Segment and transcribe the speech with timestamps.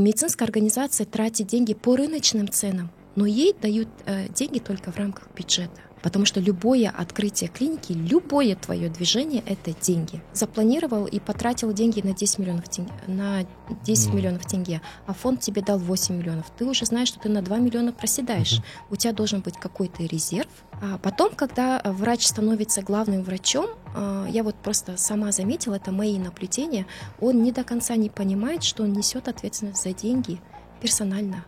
[0.00, 5.28] медицинская организация тратит деньги по рыночным ценам, но ей дают э, деньги только в рамках
[5.36, 5.80] бюджета.
[6.02, 10.22] Потому что любое открытие клиники, любое твое движение– это деньги.
[10.32, 13.46] Запланировал и потратил деньги на 10 миллионов тенге, на
[13.82, 14.16] 10 mm.
[14.16, 16.46] миллионов тенге, а фонд тебе дал 8 миллионов.
[16.56, 18.58] Ты уже знаешь, что ты на 2 миллиона проседаешь.
[18.58, 18.86] Mm-hmm.
[18.90, 20.50] У тебя должен быть какой-то резерв.
[20.80, 26.18] А потом, когда врач становится главным врачом, а, я вот просто сама заметила, это мои
[26.18, 26.86] наблюдения,
[27.20, 30.40] он не до конца не понимает, что он несет ответственность за деньги
[30.80, 31.44] персонально.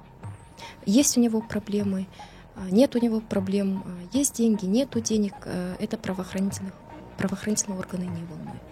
[0.86, 2.06] Есть у него проблемы,
[2.70, 6.74] нет у него проблем, а, есть деньги, нету денег, а, это правоохранительных,
[7.16, 8.62] правоохранительные органы не волнуют.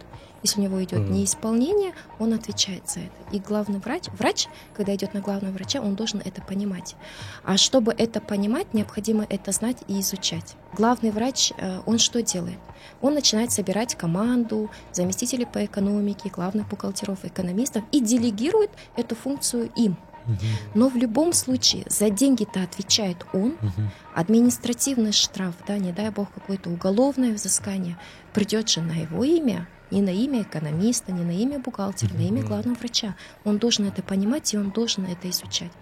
[0.42, 1.10] Если у него идет mm.
[1.10, 3.34] неисполнение, он отвечает за это.
[3.34, 6.94] И главный врач, врач, когда идет на главного врача, он должен это понимать.
[7.42, 10.54] А чтобы это понимать, необходимо это знать и изучать.
[10.74, 11.52] Главный врач,
[11.86, 12.58] он что делает?
[13.00, 19.96] Он начинает собирать команду, заместителей по экономике, главных бухгалтеров, экономистов и делегирует эту функцию им–
[20.74, 23.56] но в любом случае за деньги-то отвечает он.
[24.14, 27.98] Административный штраф, да, не дай бог какое-то уголовное взыскание,
[28.32, 32.42] придет же на его имя, не на имя экономиста, не на имя бухгалтера, на имя
[32.42, 33.16] главного врача.
[33.44, 35.72] Он должен это понимать, и он должен это изучать.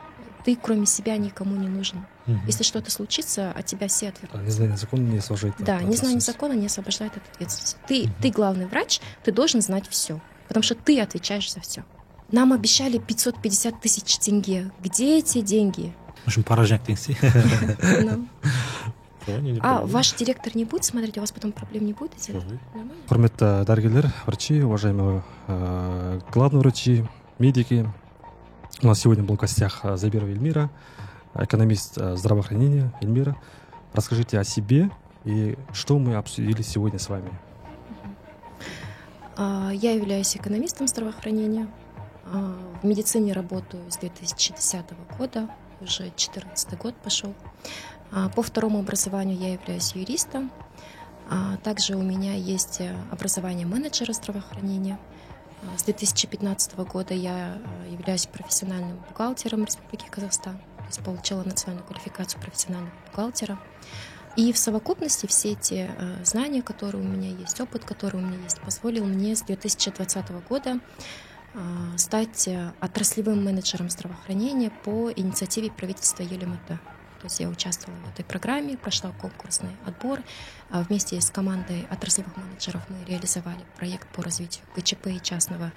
[0.44, 2.06] Ты, кроме себя, никому не нужен.
[2.28, 2.38] Угу.
[2.46, 4.38] Если что-то случится, от тебя все отвернутся.
[4.38, 5.54] А незнание закона не освобождает.
[5.58, 7.76] Да, незнание закона не освобождает от ответственности.
[7.88, 8.12] Ты, угу.
[8.22, 11.84] ты главный врач, ты должен знать все, потому что ты отвечаешь за все.
[12.32, 14.70] Нам обещали 550 тысяч тенге.
[14.82, 15.92] Где эти деньги?
[16.24, 17.16] В общем, порожняк тенге.
[19.62, 22.12] А ваш директор не будет смотреть, у вас потом проблем не будет?
[23.08, 27.04] Құрметті дәрігерлер, врачи, уважаемые э, главные врачи,
[27.38, 27.88] медики.
[28.82, 30.70] У нас сегодня был в гостях э, Забирова Эльмира,
[31.34, 33.36] экономист э, здравоохранения Эльмира.
[33.92, 34.90] Расскажите о себе
[35.24, 37.30] и что мы обсудили сегодня с вами.
[39.36, 41.68] А, я являюсь экономистом здравоохранения.
[42.32, 44.84] А, в медицине работаю с 2010
[45.18, 45.48] года,
[45.80, 47.34] уже 14 год пошел.
[48.10, 50.50] А, по второму образованию я являюсь юристом.
[51.28, 54.98] А, также у меня есть э, образование менеджера здравоохранения.
[55.76, 62.40] С 2015 года я э, являюсь профессиональным бухгалтером Республики Казахстан, то есть получила национальную квалификацию
[62.40, 63.58] профессионального бухгалтера.
[64.36, 68.38] И в совокупности все эти э, знания, которые у меня есть, опыт, который у меня
[68.44, 70.78] есть, позволил мне с 2020 года
[71.96, 76.66] стать э, отраслевым менеджером здравоохранения по инициативе правительства ЕЛМТ.
[76.66, 80.20] То есть я участвовала в этой программе, прошла конкурсный отбор.
[80.70, 85.72] А вместе с командой отраслевых менеджеров мы реализовали проект по развитию ГЧП и частного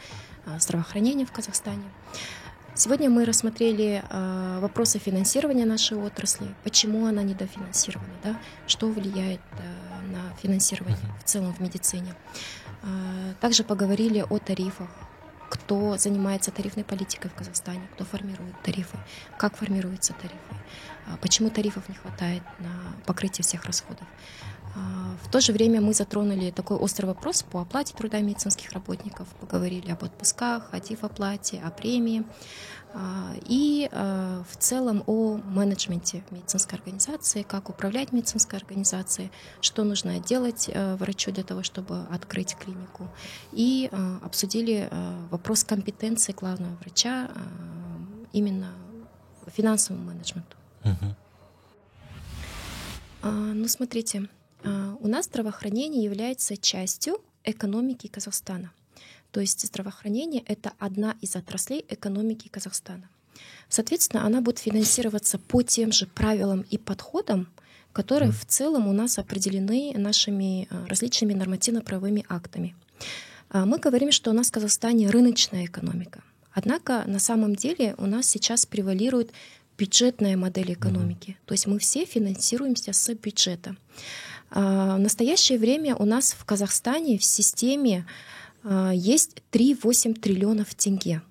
[0.46, 1.84] а, здравоохранения в Казахстане.
[2.76, 4.04] Сегодня мы рассмотрели
[4.60, 11.54] вопросы финансирования нашей отрасли, почему она недофинансирована, да, что влияет э, на финансирование в целом
[11.54, 12.16] в медицине.
[13.42, 14.88] Также поговорили о тарифах,
[15.50, 18.98] кто занимается тарифной политикой в Казахстане, кто формирует тарифы,
[19.38, 20.38] как формируются тарифы,
[21.08, 22.70] а, почему тарифов не хватает на
[23.06, 24.08] покрытие всех расходов.
[24.76, 29.28] А, в то же время мы затронули такой острый вопрос по оплате труда медицинских работников,
[29.40, 32.24] поговорили об отпусках, о див-оплате, о премии.
[32.94, 40.20] А, и а, в целом о менеджменте медицинской организации, как управлять медицинской организацией, что нужно
[40.20, 43.08] делать а, врачу для того, чтобы открыть клинику.
[43.52, 43.90] И
[44.24, 44.90] обсудили
[45.30, 47.30] вопрос компетенции главного врача
[48.34, 48.74] именно
[49.48, 50.58] финансовому менеджменту.
[50.84, 51.14] Uh-huh.
[53.54, 54.30] Ну, смотрите,
[54.64, 58.72] у нас здравоохранение является частью экономики Казахстана.
[59.32, 63.10] То есть здравоохранение— это одна из отраслей экономики Казахстана.
[63.70, 67.48] Соответственно, она будет финансироваться по тем же правилам и подходам,
[67.94, 72.76] которые в целом у нас определены нашими а, различными нормативно-правовыми актами.
[73.50, 76.24] А, мы говорим, что у нас в Казахстане рыночная экономика.
[76.52, 79.32] Однако на самом деле у нас сейчас превалирует
[79.78, 81.38] бюджетная модель экономики.
[81.46, 83.76] То есть мы все финансируемся с бюджета.
[84.52, 88.06] А, в настоящее время у нас в Казахстане в системе
[88.94, 91.22] есть 3,8 триллионов тенге.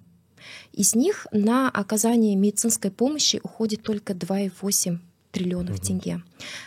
[0.72, 4.98] Из них на оказание медицинской помощи уходит только 2,8
[5.32, 5.84] триллионов угу.
[5.84, 6.22] тенге.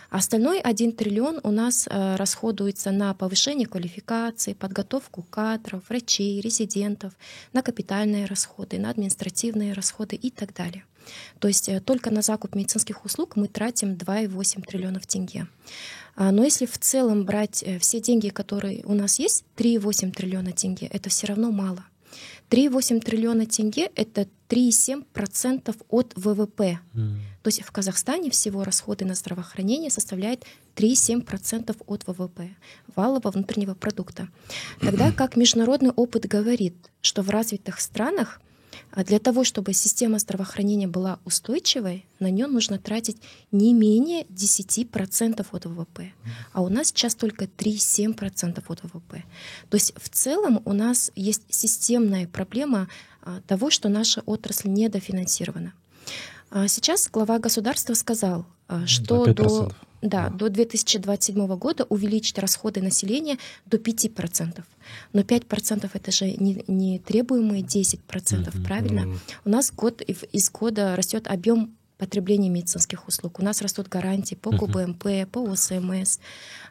[0.10, 7.14] Остальной 1 триллион у нас э, расходуется на повышение квалификации, подготовку кадров, врачей, резидентов,
[7.54, 10.86] на капитальные расходы, на административные расходы и так далее.
[11.40, 15.48] То есть э, только на закуп медицинских услуг мы тратим 2,8 триллионов тенге.
[16.22, 20.52] А, но если в целом брать э, все деньги, которые у нас есть, 3,8 триллиона
[20.52, 21.84] тенге, это все равно мало.
[22.52, 26.80] 3,8 триллиона тенге— это 3,7% от ВВП.
[26.94, 27.16] Mm.
[27.42, 30.46] То есть в Казахстане всего расходы на здравоохранение составляют
[30.76, 32.52] 3,7% от ВВП,
[32.96, 34.28] валового внутреннего продукта.
[34.80, 38.40] Тогда как международный опыт говорит, что в развитых странах
[38.92, 43.18] А для того, чтобы система здравоохранения была устойчивой, на нее нужно тратить
[43.52, 46.12] не менее 10% от ВВП.
[46.52, 49.24] А у нас сейчас только 3-7% от ВВП.
[49.70, 52.90] То есть в целом у нас есть системная проблема
[53.22, 55.74] а, того, что наша отрасль недофинансирована.
[56.50, 58.46] А сейчас глава государства сказал,
[58.86, 59.72] что до
[60.02, 64.64] да, до 2027 года увеличить расходы населения до 5%.
[65.14, 68.64] Но 5% это же не, не требуемые 10%, mm-hmm.
[68.64, 69.02] правильно?
[69.02, 69.20] Mm-hmm.
[69.46, 73.38] У нас год из года растет объем потребления медицинских услуг.
[73.40, 76.18] У нас растут гарантии по КБМП, по ОСМС.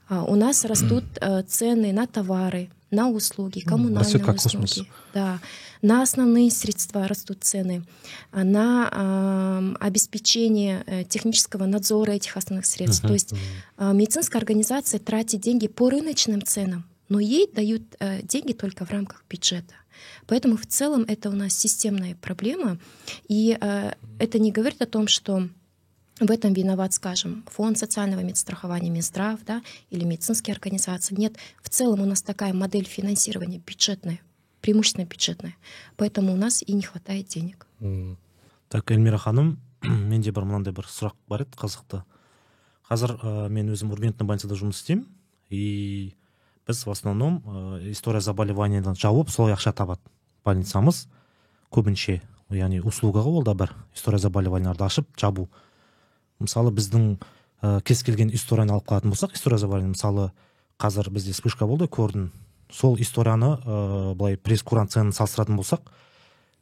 [0.08, 4.66] А, у нас растут э, цены на товары, на услуги, коммунальные Растет как услуги.
[4.66, 4.86] Космос.
[5.14, 5.38] Да.
[5.82, 7.84] На основные средства растут цены,
[8.32, 13.04] а на э, обеспечение технического надзора этих основных средств.
[13.04, 13.08] Uh-huh.
[13.08, 13.32] То есть
[13.78, 18.90] э, медицинская организация тратит деньги по рыночным ценам, но ей дают э, деньги только в
[18.90, 19.74] рамках бюджета.
[20.27, 22.79] Поэтому в целом это у нас системная проблема,
[23.27, 25.47] и э, это не говорит о том, что
[26.19, 31.15] в этом виноват, скажем, фонд социального медстрахования, Минздрав, да, или медицинские организации.
[31.15, 34.21] Нет, в целом у нас такая модель финансирования бюджетная,
[34.61, 35.55] преимущественно бюджетная.
[35.97, 37.67] Поэтому у нас и не хватает денег.
[37.81, 38.15] Mm.
[38.69, 42.01] Так, эльмира ханым менде бір мынандай бір сұрақ бар еді қызықты
[42.89, 45.05] қазір ә, мен өзім ургентный больницада жұмыс істеймін
[45.49, 46.15] и
[46.70, 50.00] біз в основном ә, история заболеванияларды жауып солай ақша табады
[50.46, 51.08] больницамыз.
[51.74, 52.20] Көбінше
[52.50, 55.48] яғни услугаға ол да бір история заболеванияларды ашып жабу.
[56.38, 57.16] Мысалы біздің
[57.62, 60.30] ә, кез келген историяны алып қалатын болсақ история заболевания мысалы
[60.78, 62.30] қазір бізде вспышка болды көрдің
[62.70, 65.90] сол историяны ә, былай пресс курант ценаны салыстыратын болсақ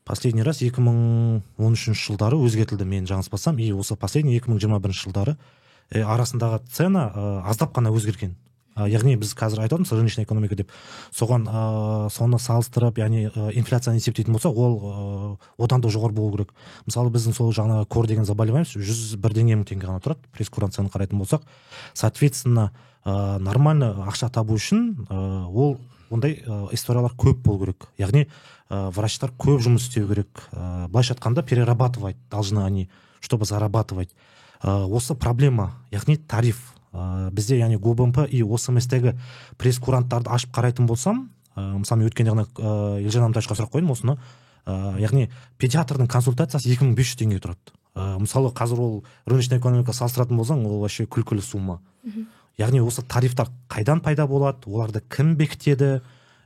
[0.05, 5.37] последний раз 2013 жылдары өзгертілді мен жаңылыспасам и осы последний 2021 жылдары
[5.93, 8.37] ә, арасындағы цена ә, аздап қана өзгерген.
[8.87, 10.71] Яғни біз қазір айтып рыночная экономика деп.
[11.11, 16.37] Соған ә, соны салыстырып яғни ә, инфляцияны есептейтін болсақ ол ә, одан да жоғары болу
[16.37, 16.55] керек.
[16.87, 20.23] Мысалы біздің сол жаңағы кор деген заболеваемость жүз бірдеңе мың теңге ғана тұрады.
[20.37, 21.43] Прескуранцияны қарайтын болсақ.
[21.95, 22.71] Соответственно
[23.05, 25.79] ә, нормально ақша табу үшін ә, ол
[26.11, 27.89] ондай ә, историялар көп болу керек.
[27.99, 28.29] Яғни
[28.71, 30.49] ә, врачтар көп жұмыс істеу керек.
[30.53, 32.89] Ә, былайша айтқанда перерабатывать должны они
[33.21, 34.11] чтобы зарабатывать.
[34.63, 36.75] Ә, осы проблема яғни тариф.
[36.99, 39.15] Ә, бізде яғни гобмп и осмстегі
[39.59, 43.93] пресс куранттарды ашып қарайтын болсам ә, мысалы мен өткен ғана ә, елжан амантаевичқа сұрақ қойдым
[43.95, 44.17] осыны.
[44.67, 45.29] Ә, яғни
[45.59, 47.75] педиатрдың консультациясы екі мың бес жүз теңге тұрады.
[47.95, 48.95] Ә, мысалы қазір ол
[49.27, 51.81] рыночный экономика салыстыратын болсаң ол вообще күлкілі сумма.
[52.59, 56.01] Яғни осы тарифтар қайдан пайда болады оларды кім бекітеді?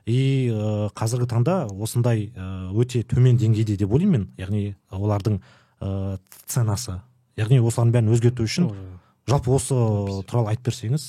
[0.05, 2.29] И ә, қазіргі таңда осындай
[2.73, 4.29] өте төмен деңгейде деп ойлаймын мен.
[4.37, 5.39] Яғни олардың
[5.79, 6.99] ә, ценасы.
[7.39, 8.67] Яғни осылардың бәрін өзгерту үшін
[9.27, 9.75] жалпы осы
[10.27, 11.05] туралы айтып берсеңіз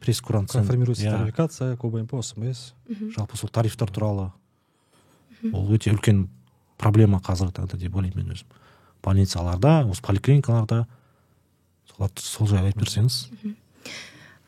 [0.00, 2.72] пресс курант формируется тарификация кобмп осмс
[3.16, 4.32] жалпы сол тарифтар туралы.
[5.52, 6.26] Ол өте үлкен
[6.78, 8.48] проблема қазіргі таңда деп ойлаймын мен өзім.
[9.02, 10.86] Больницаларда осы поликлиникаларда.
[11.88, 13.22] Соларды сол жайлы айтып берсеңіз.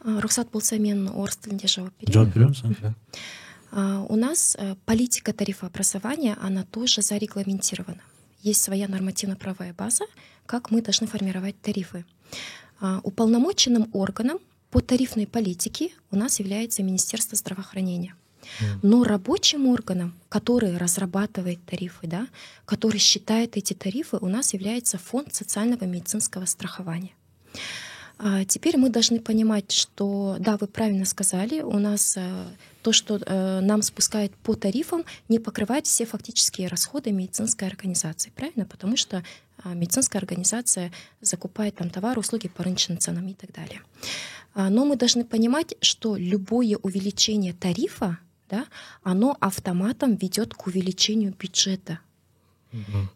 [0.02, 2.84] Рұқсат болса мен орыс тілінде жауап берейін жауап береміз
[3.72, 8.02] у нас э, политика тарифообразования она тоже зарегламентирована.
[8.42, 10.04] Есть своя нормативно-правовая база
[10.44, 12.04] как мы должны формировать тарифы.
[13.02, 14.38] Уполномоченным органом
[14.70, 18.14] по тарифной политике у нас является Министерство здравоохранения.
[18.82, 22.26] Но рабочим органом, который разрабатывает тарифы, да,
[22.64, 27.12] который считает эти тарифы, у нас является Фонд социального медицинского страхования.
[28.18, 32.44] А теперь мы должны понимать, что, да, вы правильно сказали, у нас э,
[32.82, 38.64] то, что э, нам спускают по тарифам, не покрывает все фактические расходы медицинской организации, правильно?
[38.64, 43.82] Потому что а, медицинская организация закупает там товары, услуги по рыночным ценам и так далее.
[44.54, 48.66] А, но мы должны понимать, что любое увеличение тарифа, да,
[49.02, 52.00] оно автоматом ведет к увеличению бюджета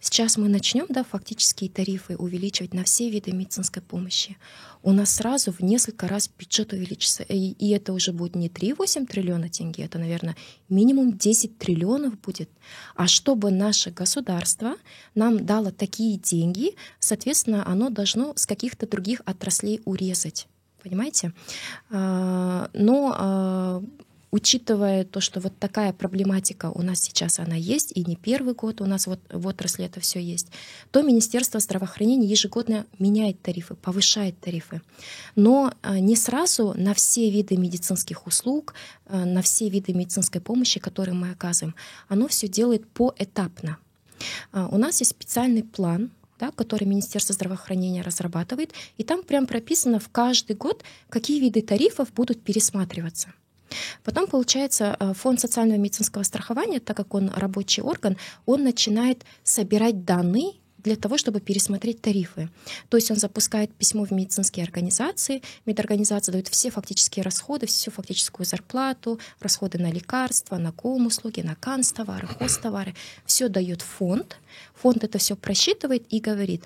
[0.01, 4.37] Сейчас мы начнем, да, фактические тарифы увеличивать на все виды медицинской помощи.
[4.83, 7.23] У нас сразу в несколько раз бюджет увеличится.
[7.23, 10.37] И, и это уже будет не 3,8 триллиона тенге, это, наверное,
[10.69, 12.51] минимум 10 триллионов будет.
[12.95, 14.77] А чтобы наше государство
[15.15, 20.47] нам дало такие деньги, соответственно, оно должно с каких-то других отраслей урезать
[20.83, 21.33] понимаете?
[21.91, 23.83] А, но а,
[24.31, 28.81] учитывая то, что вот такая проблематика у нас сейчас она есть, и не первый год
[28.81, 30.49] у нас вот в отрасли это все есть,
[30.91, 34.83] то Министерство здравоохранения ежегодно меняет тарифы, повышает тарифы.
[35.37, 38.75] Но а, не сразу на все виды медицинских услуг,
[39.07, 41.75] а, на все виды медицинской помощи, которые мы оказываем,
[42.09, 43.79] оно все делает поэтапно.
[44.53, 49.99] А, у нас есть специальный план, да, который Министерство здравоохранения разрабатывает, и там прям прописано
[49.99, 53.33] в каждый год, какие виды тарифов будут пересматриваться.
[54.05, 60.05] Потом, получается, э, фонд социального медицинского страхования, так как он рабочий орган, он начинает собирать
[60.05, 60.55] данные
[60.87, 62.49] для того, чтобы пересмотреть тарифы.
[62.89, 68.47] То есть он запускает письмо в медицинские организации, медорганизация дает все фактические расходы, всю фактическую
[68.47, 72.95] зарплату, расходы на лекарства, на ком-услуги, на канцтовары, хостовары.
[73.25, 74.37] Все дает фонд.
[74.75, 76.63] Фонд это все просчитывает и говорит,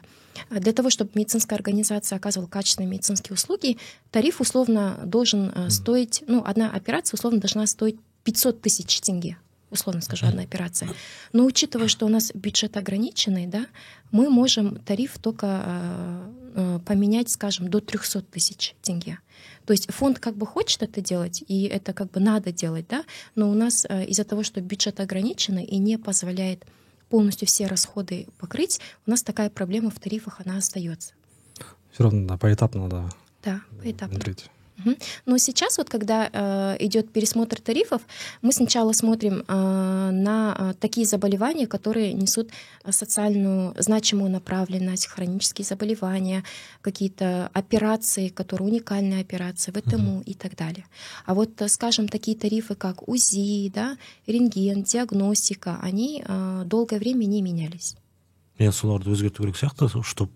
[0.50, 3.78] для того, чтобы медицинская организация оказывала качественные медицинские услуги,
[4.10, 9.38] тариф условно должен э, стоить, ну, одна операция условно должна стоить 500 тысяч тенге
[9.70, 10.90] условно скажу, одна операция.
[11.32, 13.66] Но учитывая, что у нас бюджет ограниченный, да,
[14.10, 19.18] мы можем тариф только э, э поменять, скажем, до 300 тысяч тенге.
[19.66, 23.04] То есть фонд как бы хочет это делать, и это как бы надо делать, да,
[23.34, 26.64] но у нас э, из-за того, что бюджет ограниченный и не позволяет
[27.08, 31.12] полностью все расходы покрыть, у нас такая проблема в тарифах, она остается.
[31.92, 33.10] Все равно да, поэтапно надо.
[33.44, 34.14] Да, поэтапно.
[34.14, 34.50] Внедрить.
[35.26, 38.02] Но сейчас вот, когда э, идет пересмотр тарифов,
[38.42, 42.50] мы сначала смотрим э, на э, такие заболевания, которые несут
[42.88, 46.44] социальную значимую направленность, хронические заболевания,
[46.82, 50.22] какие-то операции, которые уникальные операции, ВТМУ угу.
[50.26, 50.86] и так далее.
[51.26, 53.96] А вот, э, скажем, такие тарифы, как УЗИ, да,
[54.26, 57.96] рентген, диагностика, они э, долгое время не менялись.
[58.60, 60.32] иә соларды өзгерту керек сияқты чтобы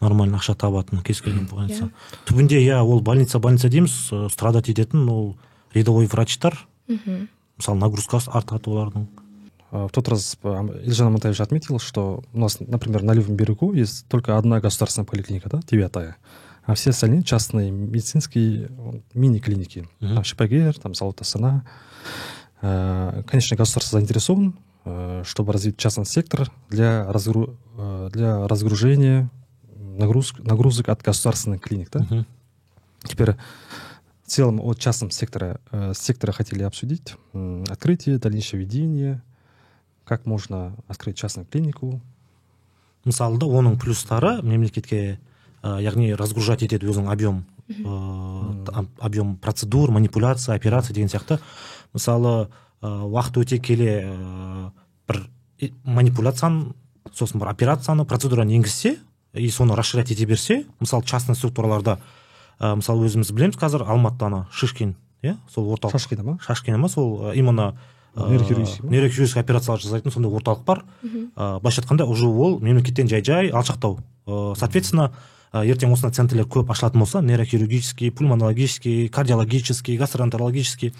[0.00, 1.90] нормально ақша табатын кез келген больница
[2.26, 5.36] түбінде иә ол больница больница дейміз страдать ететін ол
[5.74, 9.08] рядовой врачтар мысалы нагрузкасы артады олардың
[9.70, 14.36] в тот раз Ильжан Амантаевич отметил, что у нас, например, на Левом берегу есть только
[14.36, 16.16] одна государственная поликлиника, да, девятая,
[16.64, 18.68] а все остальные частные медицинские
[19.14, 19.86] мини-клиники.
[20.00, 20.14] Uh-huh.
[20.16, 21.64] Там Шипагер, там Салут Астана.
[22.60, 24.56] Конечно, государство заинтересован,
[25.22, 27.56] чтобы развить частный сектор для, разгру...
[28.10, 29.30] для разгружения
[29.99, 31.99] нагруз, нагрузок от государственных клиник, да?
[31.99, 32.25] Угу.
[33.03, 39.21] Теперь в целом от частного сектора, э, сектора хотели обсудить э, открытие, дальнейшее ведение,
[40.03, 42.01] как можно открыть частную клинику.
[43.05, 45.19] мысалы да оның плюстары мемлекетке
[45.61, 51.39] ә, яғни разгружать етеді өзінің объем ә, объем процедур манипуляция операция деген сияқты
[51.93, 52.49] мысалы
[52.81, 54.71] ә, уақыт өте келе ә,
[55.07, 55.29] бір
[55.83, 56.73] манипуляцияны
[57.13, 58.97] сосын бір операцияны процедураны енгізсе
[59.34, 62.00] и соны расширять ете берсе мысалы частный структураларда
[62.58, 65.92] ә, мысалы өзіміз білеміз қазір алматыда ана шишкин иә сол орталық.
[65.92, 66.38] Шашкина ма?
[66.40, 67.76] Шашкина ма сол именно
[68.16, 70.84] нейрохирургический операциялар жасайтын сондай орталық бар.
[71.02, 74.00] Ыыы былайша айтқанда уже ол мемлекеттен жай жай алшақтау.
[74.26, 75.12] Ыыы соответственно
[75.52, 80.94] ертең осындай центрлер көп ашылатын болса нейрохирургический пульмонологический кардиологический гастроэнтерологический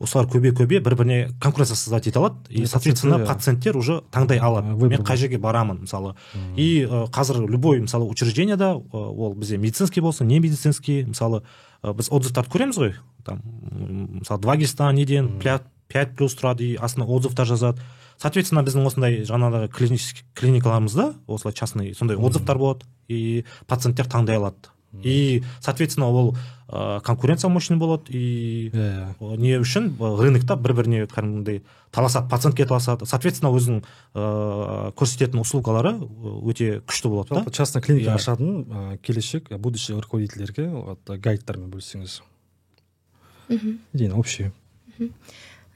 [0.00, 2.36] осылар көбейе көбейе бір біріне конкуренция создать ете алады.
[2.48, 4.72] И соответственно пациенттер уже таңдай алады.
[4.74, 6.14] мен қай жерге барамын мысалы.
[6.56, 11.42] И қазір любой мысалы учреждениеда ол бізде медицинский болсын не медицинский мысалы
[11.82, 12.94] біз отзывтарды көреміз ғой.
[13.24, 13.42] Там
[14.20, 17.80] мысалы два гиста неден пять плюс тұрады и астына отзывтар жазады.
[18.16, 24.56] Соответственно біздің осындай жаңағы клинический клиникаларымызда осылай частный сондай отзывтар болады и пациенттер таңдай алады.
[24.92, 26.36] И соответственно ол
[26.68, 29.14] ә, конкуренция мощный болады и yeah.
[29.20, 29.36] Иә.
[29.36, 33.82] не үшін рынокта бір біріне кәдімгідей таласады пациентке таласады соответственно өзінің
[34.14, 35.94] ә, көрсететін услугалары
[36.42, 38.14] өте күшті болады да частный клиника yeah.
[38.14, 38.22] Иә.
[38.22, 42.22] ашатын ә, келешек будущий руководительдерге вот гайдтармен бөліссеңіз
[43.92, 44.52] идея общие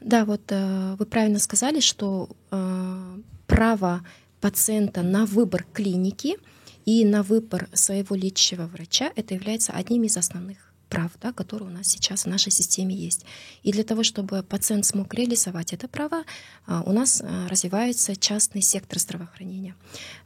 [0.00, 4.02] да вот э, вы правильно сказали что э, право
[4.40, 6.37] пациента на выбор клиники
[6.85, 11.73] и на выбор своего лечащего врача это является одним из основных прав, да, которые у
[11.73, 13.25] нас сейчас в нашей системе есть.
[13.62, 16.23] И для того, чтобы пациент смог реализовать это право,
[16.67, 19.75] а, у нас а, развивается частный сектор здравоохранения.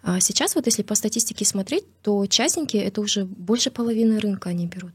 [0.02, 4.66] А сейчас вот если по статистике смотреть, то частники— это уже больше половины рынка они
[4.66, 4.94] берут.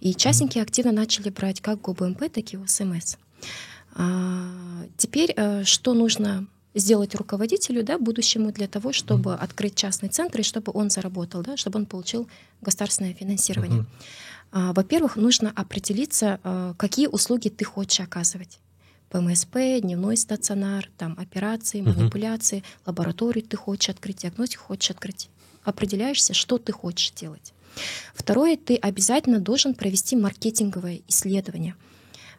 [0.00, 3.16] И частники активно начали брать как ГОБМП, так и ОСМС.
[4.96, 5.34] Теперь
[5.64, 6.46] что нужно
[6.78, 9.38] сделать руководителю, да, будущему для того, чтобы mm-hmm.
[9.38, 12.28] открыть частный центр и чтобы он заработал, да, чтобы он получил
[12.60, 13.80] государственное финансирование.
[14.52, 14.72] Mm-hmm.
[14.74, 18.58] Во-первых, нужно определиться, а, какие услуги ты хочешь оказывать.
[19.10, 22.82] ПМСП, дневной стационар, там операции, манипуляции, mm-hmm.
[22.86, 25.28] лабораторию ты хочешь открыть, диагностику хочешь открыть.
[25.64, 27.52] Определяешься, что ты хочешь делать.
[28.14, 31.74] Второе, ты обязательно должен провести маркетинговое исследование,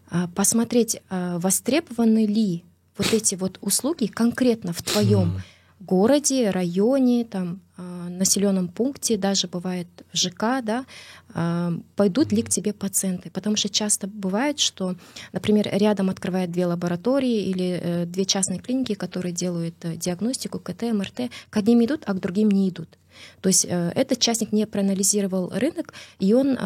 [0.10, 2.64] а, посмотреть, востребованы ли
[3.00, 5.42] вот эти вот услуги конкретно в твоем
[5.80, 10.86] городе, районе, там, а, населенном пункте, даже бывает в ЖК, да,
[11.34, 13.30] а, пойдут ли к тебе пациенты.
[13.30, 14.96] Потому что часто бывает, что,
[15.32, 20.84] например, рядом открывают две лаборатории или э, две частные клиники, которые делают э, диагностику, КТ,
[20.92, 22.98] МРТ, к одним идут, а к другим не идут.
[23.42, 26.58] То есть э, этот частник не проанализировал рынок, и он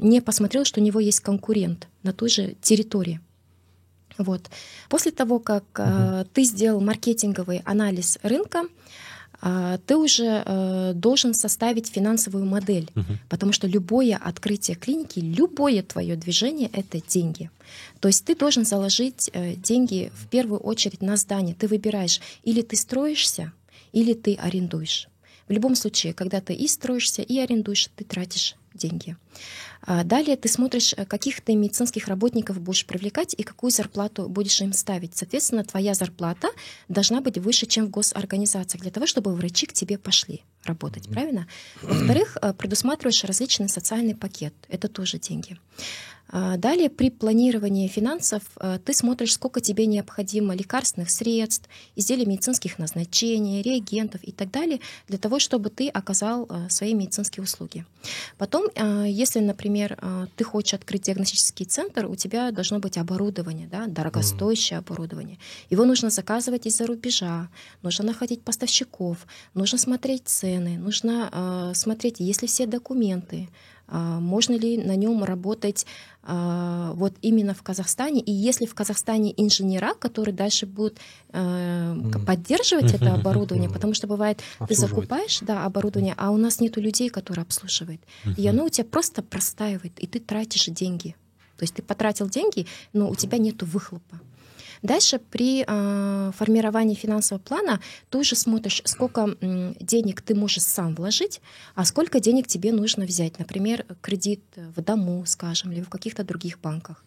[0.00, 3.20] не посмотрел, что у него есть конкурент на той же территории.
[4.22, 4.50] Вот.
[4.88, 6.28] После того, как угу.
[6.32, 8.64] ты сделал маркетинговый анализ рынка,
[9.42, 13.16] а, ты уже э, должен составить финансовую модель, угу.
[13.30, 17.50] потому что любое открытие клиники, любое твое движение— это деньги.
[18.00, 21.54] То есть ты должен заложить э, деньги в первую очередь на здание.
[21.54, 23.52] Ты выбираешь, или ты строишься,
[23.92, 25.08] или ты арендуешь.
[25.48, 29.16] В любом случае, когда ты и строишься, и арендуешь, ты тратишь деньги.
[29.82, 34.60] А далее ты смотришь, э, каких ты медицинских работников будешь привлекать и какую зарплату будешь
[34.60, 35.16] им ставить.
[35.16, 36.48] Соответственно, твоя зарплата
[36.88, 41.46] должна быть выше, чем в госорганизациях, для того, чтобы врачи к тебе пошли работать, правильно?
[41.82, 44.54] Во-вторых, э, предусматриваешь различный социальный пакет.
[44.68, 45.58] Это тоже деньги.
[46.32, 52.78] А, далее при планировании финансов а, ты смотришь, сколько тебе необходимо лекарственных средств, изделий медицинских
[52.78, 57.84] назначений, реагентов и так далее, для того, чтобы ты оказал свои медицинские услуги.
[58.38, 58.68] Потом,
[59.20, 59.98] если, например,
[60.36, 64.82] ты хочешь открыть диагностический центр, у тебя должно быть оборудование, да, дорогостоящее mm.
[64.82, 65.38] оборудование.
[65.70, 67.48] Его нужно заказывать из-за рубежа,
[67.82, 69.16] нужно находить поставщиков,
[69.54, 73.48] нужно смотреть цены, нужно смотреть, есть ли все документы,
[73.79, 75.86] а, можно ли на нем работать
[76.22, 80.98] а, вот именно в Казахстане, и если в Казахстане инженера, которые дальше будут
[81.32, 86.80] э, поддерживать это оборудование, потому что бывает, ты закупаешь да, оборудование, а у нас нету
[86.80, 88.00] людей, которые обслуживают,
[88.36, 91.16] и оно у тебя просто простаивает, и ты тратишь деньги.
[91.56, 94.20] То есть ты потратил деньги, но у тебя нету выхлопа.
[94.82, 100.94] Дальше при э, формировании финансового плана ты уже смотришь, сколько э, денег ты можешь сам
[100.94, 101.40] вложить,
[101.74, 103.38] а сколько денег тебе нужно взять.
[103.38, 107.04] Например, кредит в дому, скажем, или в каких-то других банках.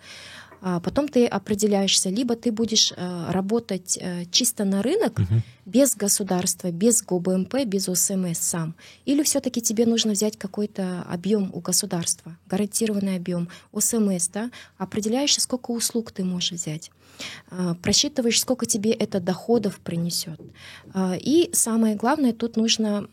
[0.66, 5.42] А потом ты определяешься, либо ты будешь э, работать э, чисто на рынок, угу.
[5.66, 11.60] без государства, без ГОБМП, без ОСМС сам, или все-таки тебе нужно взять какой-то объем у
[11.60, 16.92] государства, гарантированный объем, ОСМС, да, определяешься, сколько услуг ты можешь взять.
[17.52, 20.40] А, просчитываешь, сколько тебе это доходов принесет.
[20.98, 23.10] И самое главное, тут нужно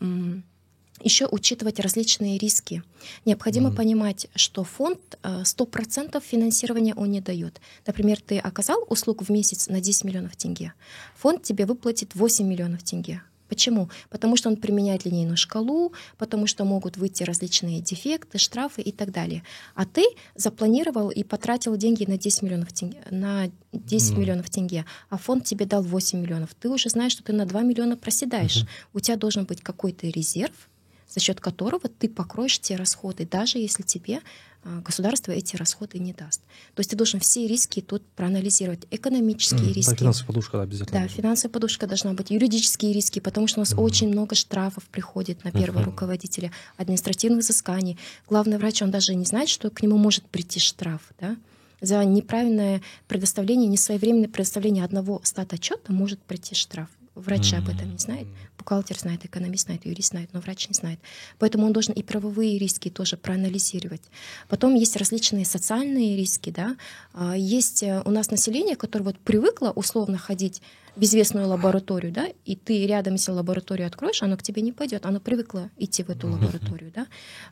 [1.03, 2.83] еще учитывать различные риски.
[3.25, 3.75] Необходимо mm-hmm.
[3.75, 7.61] понимать, что фонд 100% э, финансирования он не дает.
[7.85, 10.73] Например, ты оказал услугу в месяц на 10 миллионов тенге,
[11.15, 13.21] фонд тебе выплатит 8 миллионов тенге.
[13.51, 13.89] Почему?
[14.09, 19.11] Потому что он применяет линейную шкалу, потому что могут выйти различные дефекты, штрафы и так
[19.11, 19.43] далее.
[19.75, 24.19] А ты запланировал и потратил деньги на 10 миллионов тенге, на 10 mm.
[24.19, 26.55] миллионов тенге, а фонд тебе дал 8 миллионов.
[26.57, 28.63] Ты уже знаешь, что ты на 2 миллиона проседаешь.
[28.63, 28.87] Mm-hmm.
[28.93, 30.69] У тебя должен быть какой-то резерв,
[31.11, 34.21] за счет которого ты покроешь те расходы, даже если тебе
[34.63, 36.41] а, государство эти расходы не даст.
[36.75, 38.85] То есть ты должен все риски тут проанализировать.
[38.91, 39.95] Экономические mm, риски.
[39.95, 41.01] Финансовая подушка обязательно.
[41.01, 42.29] Да, финансовая подушка должна быть.
[42.29, 43.81] Юридические риски, потому что у нас mm.
[43.81, 45.85] очень много штрафов приходит на первого mm-hmm.
[45.85, 47.97] руководителя, административных взысканий.
[48.29, 51.01] Главный врач, он даже не знает, что к нему может прийти штраф.
[51.19, 51.37] Да?
[51.81, 56.89] За неправильное предоставление, несвоевременное предоставление одного стат отчета может прийти штраф.
[57.15, 57.57] Врач mm-hmm.
[57.57, 58.27] об этом не знает,
[58.61, 60.99] бухгалтер знает, экономист знает, юрист знает, но врач не знает.
[61.39, 64.01] Поэтому он должен и правовые риски тоже проанализировать.
[64.47, 66.75] Потом есть различные социальные риски, да.
[67.13, 70.61] А, есть э, у нас население, которое вот привыкло условно ходить
[70.95, 75.05] в известную лабораторию, да, и ты рядом, если лабораторию откроешь, оно к тебе не пойдет,
[75.05, 77.07] оно привыкло идти в эту лабораторию, да.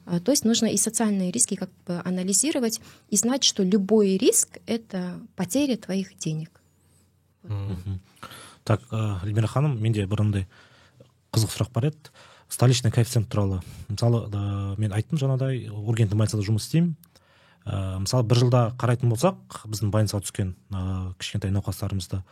[0.05, 4.59] А, то есть нужно и социальные риски как бы анализировать и знать, что любой риск—
[4.67, 6.49] это потеря твоих денег.
[8.63, 10.47] Так эльмира ханым менде бір андай
[11.35, 12.11] қызық сұрақ бар еді.
[12.49, 13.61] Столичный коэффициент туралы.
[13.89, 16.95] Мысалы ә, мен айттым жаңағыдай ургентный больницада жұмыс істеймін.
[17.65, 22.23] Ә, мысалы бір жылда қарайтын болсақ біздің больницаға түскен ә, кішкентай науқастарымызды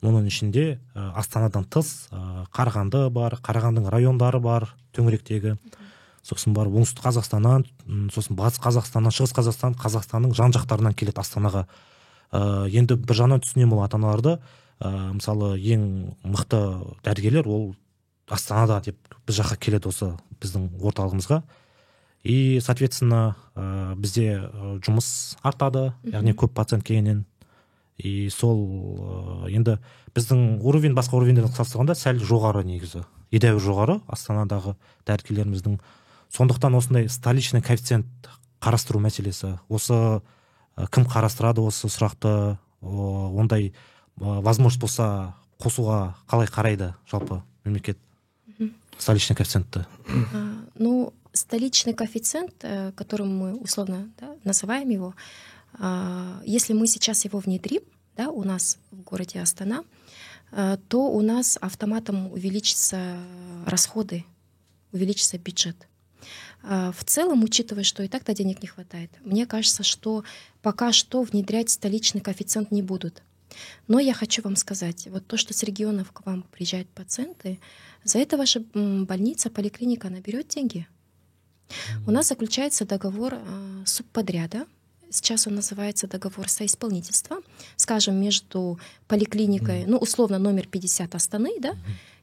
[0.00, 5.56] оның ішінде ә, астанадан тыс ә, қарағанды бар қарағандының райондары бар төңіректегі.
[6.22, 7.66] Сосын барып оңтүстік қазақстаннан
[8.14, 11.66] сосын батыс қазақстаннан шығыс қазақстан қазақстанның жан жақтарынан келеді астанаға.
[12.30, 14.36] Ә, енді бір жағынан түсінемін ол ата аналарды
[14.78, 16.62] ә, мысалы ең мықты
[17.02, 17.72] дәрігерлер ол
[18.28, 20.12] астанада деп біз жаққа келеді осы
[20.42, 21.42] біздің орталығымызға.
[22.24, 24.50] И соответственно ә, бізде
[24.84, 27.24] жұмыс артады яғни көп пациент келгеннен.
[27.98, 28.58] И сол
[29.46, 29.78] ә, енді
[30.16, 33.04] біздің уровень басқа уровеньдермен салыстырғанда сәл жоғары негізі.
[33.34, 34.74] Едәуір жоғары астанадағы
[35.06, 35.78] дәрігерлеріміздің.
[36.34, 38.28] Сондықтан осындай столичный коэффициент
[38.60, 40.20] қарастыру мәселесі осы
[40.92, 43.72] кім қарастырады осы сұрақты ондай
[44.16, 47.98] возможность болса қосуға қалай қарайды жалпы мемлекет?
[48.98, 49.84] Столичный коэффициентті
[50.34, 55.14] А, ну, столичный коэффициент, э, которым мы условно да, называем его,
[55.74, 57.82] а, если мы сейчас его внедрим,
[58.16, 59.84] да, у нас в городе Астана,
[60.52, 63.18] э, то у нас автоматом увеличатся
[63.66, 64.24] расходы,
[64.92, 65.76] увеличится бюджет.
[66.62, 70.24] А, в целом, учитывая, что и так-то денег не хватает, мне кажется, что
[70.62, 73.22] пока что внедрять столичный коэффициент не будут.
[73.86, 77.58] Но я хочу вам сказать, вот то, что с регионов к вам приезжают пациенты,
[78.04, 80.86] за это ваша больница, поликлиника наберет деньги.
[82.06, 84.66] У нас заключается договор э, субподряда.
[85.10, 87.38] Сейчас он называется договор соисполнительства,
[87.76, 91.76] скажем, между поликлиникой, ну, условно, номер 50 Астаны, да,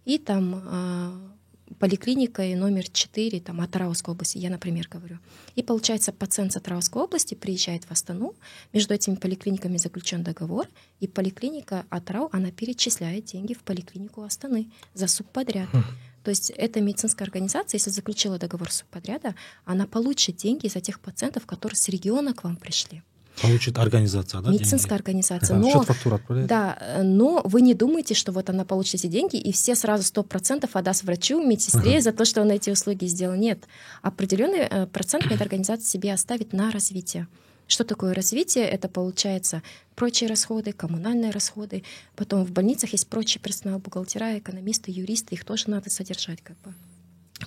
[0.05, 1.34] и там э,
[1.79, 5.19] поликлиникой номер 4 там, от Тарауской области, я, например, говорю.
[5.55, 8.35] И получается, пациент с Тарауской области приезжает в Астану,
[8.73, 10.67] между этими поликлиниками заключен договор,
[10.99, 15.69] и поликлиника Атарау, она перечисляет деньги в поликлинику Астаны за субподряд.
[15.73, 15.83] Хм.
[16.23, 21.45] То есть эта медицинская организация, если заключила договор субподряда, она получит деньги за тех пациентов,
[21.45, 23.03] которые с региона к вам пришли.
[23.41, 24.51] Получит организация, да?
[24.51, 25.01] Медицинская деньги?
[25.01, 25.57] организация.
[25.57, 26.49] Но, Счет фактура отправляет?
[26.49, 30.23] Да, но вы не думайте, что вот она получит эти деньги, и все сразу сто
[30.23, 32.01] процентов отдаст врачу, медсестре uh-huh.
[32.01, 33.35] за то, что он эти услуги сделал.
[33.35, 33.67] Нет.
[34.01, 37.27] Определенный э, процент эта организация себе оставит на развитие.
[37.67, 38.65] Что такое развитие?
[38.65, 39.63] Это получается
[39.95, 41.83] прочие расходы, коммунальные расходы.
[42.15, 46.73] Потом в больницах есть прочий персонал, бухгалтера, экономисты, юристы, их тоже надо содержать как бы.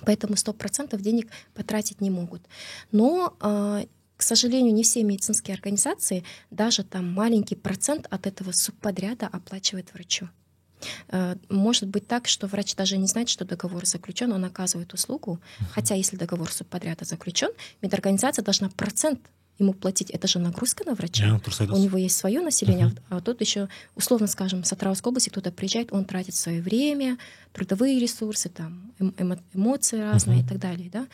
[0.05, 2.41] Поэтому 100% денег потратить не могут.
[2.91, 3.83] Но а,
[4.19, 10.27] к сожалению, не все медицинские организации, даже там маленький процент от этого субподряда оплачивает врачу.
[11.07, 15.39] Э, может быть так, что врач даже не знает, что договор заключен, он оказывает услугу,
[15.71, 17.51] хотя если договор субподряда заключен,
[17.81, 19.21] медорганизация должна процент
[19.57, 20.09] ему платить.
[20.09, 21.39] Это же нагрузка на врача.
[21.73, 23.17] У него есть свое население, uh-huh.
[23.17, 27.17] а тут еще, условно скажем, с Атраусской области кто-то приезжает, он тратит свое время,
[27.53, 30.45] трудовые ресурсы, там, эмо- эмоции разные uh-huh.
[30.45, 30.89] и так далее.
[30.89, 31.07] Да?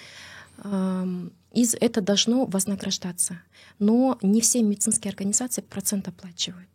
[1.56, 3.40] Из это должно вознаграждаться.
[3.80, 6.70] Но не все медицинские организации процент оплачивают.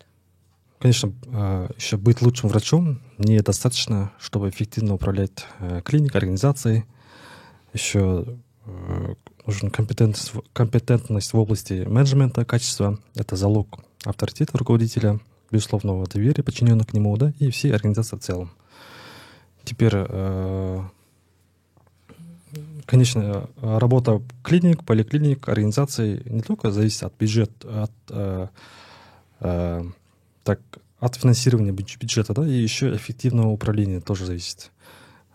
[0.79, 6.85] Конечно, а, еще быть лучшим врачом недостаточно, чтобы эффективно управлять э, клиникой, организацией.
[7.75, 8.25] Еще
[8.65, 9.15] э,
[9.47, 12.99] нужен компетентность, компетентность в области менеджмента, качества.
[13.15, 18.51] Это залог авторитета руководителя, безусловного доверия подчиненных к нему, да, и всей организации в целом.
[19.65, 20.83] Теперь э,
[22.87, 28.49] Конечно, работа клиник, поликлиник, организаций не только зависит от бюджета, от, э,
[29.41, 29.85] э,
[30.43, 30.61] так,
[30.99, 34.71] от финансирования бюджета, да, и еще эффективного управления тоже зависит.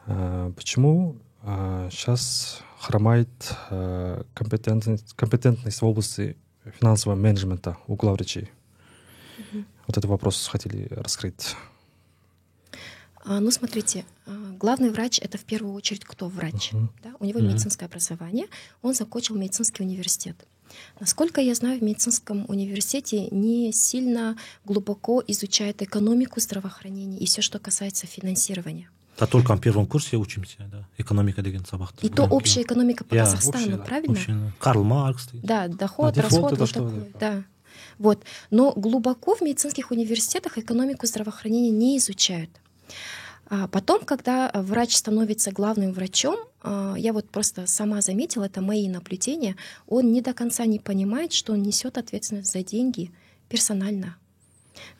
[0.05, 3.29] Э, почему э, сейчас хромает
[3.69, 6.37] э, компетентность, компетентность в области
[6.79, 8.51] финансового менеджмента у главврачей?
[9.37, 9.65] Mm-hmm.
[9.87, 11.55] Вот этот вопрос хотели раскрыть.
[13.25, 16.71] А, ну, смотрите, а, главный врач это в первую очередь кто врач.
[16.71, 16.87] Uh-huh.
[17.03, 17.11] Да?
[17.19, 17.53] У него uh-huh.
[17.53, 18.45] медицинское образование,
[18.83, 20.45] он закончил медицинский университет.
[20.99, 27.59] Насколько я знаю, в медицинском университете не сильно глубоко изучают экономику здравоохранения и все, что
[27.59, 28.89] касается финансирования.
[29.17, 30.87] Да только на первом курсе учимся, да.
[30.97, 32.05] Экономика деген сабақты.
[32.05, 34.11] И то общая экономика по yeah, Казахстану, общая, правильно?
[34.11, 35.29] Общая, Карл Маркс.
[35.31, 37.43] Да, доход, а, расход, вот такой, да.
[37.97, 38.23] Вот.
[38.51, 42.49] Но глубоко в медицинских университетах экономику здравоохранения не изучают.
[43.47, 48.89] А потом, когда врач становится главным врачом, а, я вот просто сама заметила, это мои
[48.89, 49.55] наблюдения,
[49.87, 53.11] он не до конца не понимает, что он несет ответственность за деньги
[53.47, 54.17] персонально.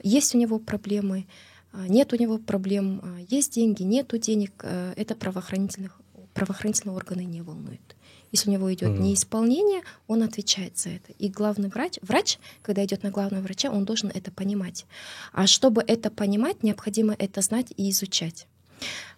[0.04, 1.26] Есть у него проблемы,
[1.72, 6.00] а, нет у него проблем, есть деньги, нету денег, это правоохранительных,
[6.34, 7.95] правоохранительные органы не волнует.
[8.32, 9.00] Если у него идет mm.
[9.00, 11.14] неисполнение, он отвечает за это.
[11.20, 14.86] И главный врач, врач, когда идет на главного врача, он должен это понимать.
[15.32, 18.48] А чтобы это понимать, необходимо это знать и изучать.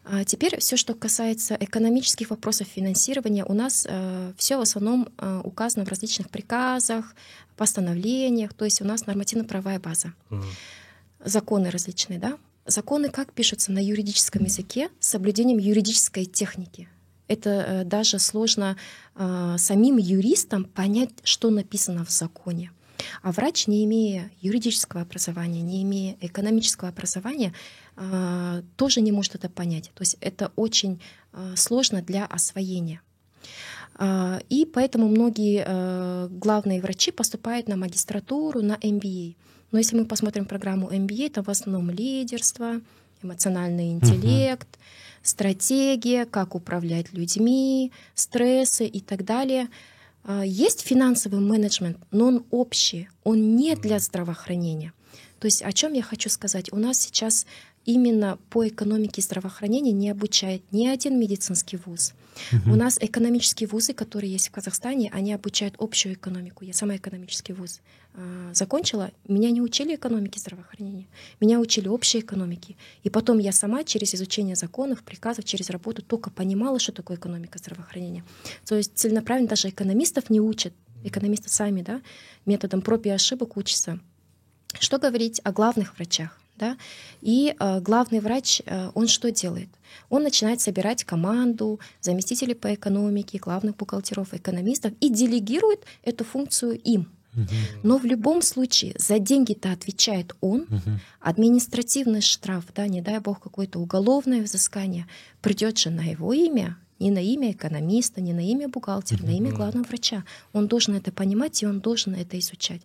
[0.10, 5.42] А теперь все, что касается экономических вопросов финансирования, у нас э, все в основном э,
[5.44, 7.14] указано в различных приказах,
[7.58, 10.14] постановлениях, то есть у нас нормативно-правовая база.
[10.30, 10.44] Mm.
[11.26, 12.38] Законы различные, да?
[12.66, 16.88] Законы как пишутся на юридическом языке с соблюдением юридической техники.
[17.28, 18.78] Это э, даже сложно
[19.16, 22.72] э, самим юристам понять, что написано в законе.
[23.22, 27.54] А врач, не имея юридического образования, не имея экономического образования,
[27.96, 29.92] э, тоже не может это понять.
[29.94, 31.02] То есть это очень
[31.56, 33.02] сложно для освоения.
[34.50, 39.36] И поэтому многие главные врачи поступают на магистратуру, на MBA.
[39.72, 42.82] Но если мы посмотрим программу MBA, то в основном лидерство,
[43.22, 49.68] эмоциональный интеллект, uh-huh стратегия, как управлять людьми, стрессы и так далее.
[50.24, 54.94] А, есть финансовый менеджмент, но он общий, он не для здравоохранения.
[55.40, 56.72] То есть о чем я хочу сказать?
[56.74, 57.46] У нас сейчас
[57.88, 62.14] именно по экономике здравоохранения не обучает ни один медицинский вуз.
[62.52, 62.74] Угу.
[62.74, 66.66] У нас экономические вузы, которые есть в Казахстане, они обучают общую экономику.
[66.66, 67.80] Я сама экономический вуз
[68.14, 69.12] э, закончила.
[69.28, 71.08] Меня не учили экономике здравоохранения.
[71.40, 72.76] Меня учили общей экономике.
[73.04, 77.58] И потом я сама через изучение законов, приказов, через работу только понимала, что такое экономика
[77.58, 78.26] здравоохранения.
[78.66, 80.74] То есть целенаправленно даже экономистов не учат.
[81.06, 82.02] Экономисты сами да,
[82.46, 84.00] методом проб и ошибок учатся.
[84.78, 86.38] Что говорить о главных врачах?
[86.58, 86.78] Да?
[87.22, 89.70] И э, главный врач, э, он что делает?
[90.10, 97.10] Он начинает собирать команду заместителей по экономике, главных бухгалтеров, экономистов и делегирует эту функцию им.
[97.84, 100.66] Но в любом случае за деньги-то отвечает он.
[101.20, 105.06] Административный штраф, да, не дай бог какое-то уголовное взыскание,
[105.42, 109.52] придет же на его имя, не на имя экономиста, не на имя бухгалтера, на имя
[109.52, 110.24] главного врача.
[110.54, 112.82] Он должен это понимать, и он должен это изучать.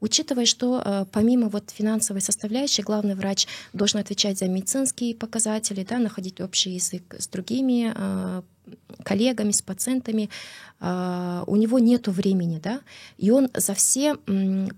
[0.00, 5.98] Учитывая, что э, помимо вот финансовой составляющей, главный врач должен отвечать за медицинские показатели, да,
[5.98, 8.42] находить общий язык с другими э,
[9.04, 10.28] коллегами, с пациентами,
[10.80, 12.80] э, у него нет времени, да,
[13.18, 14.16] и он за все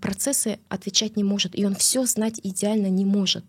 [0.01, 3.45] процессы отвечать не может, и он все знать идеально не может.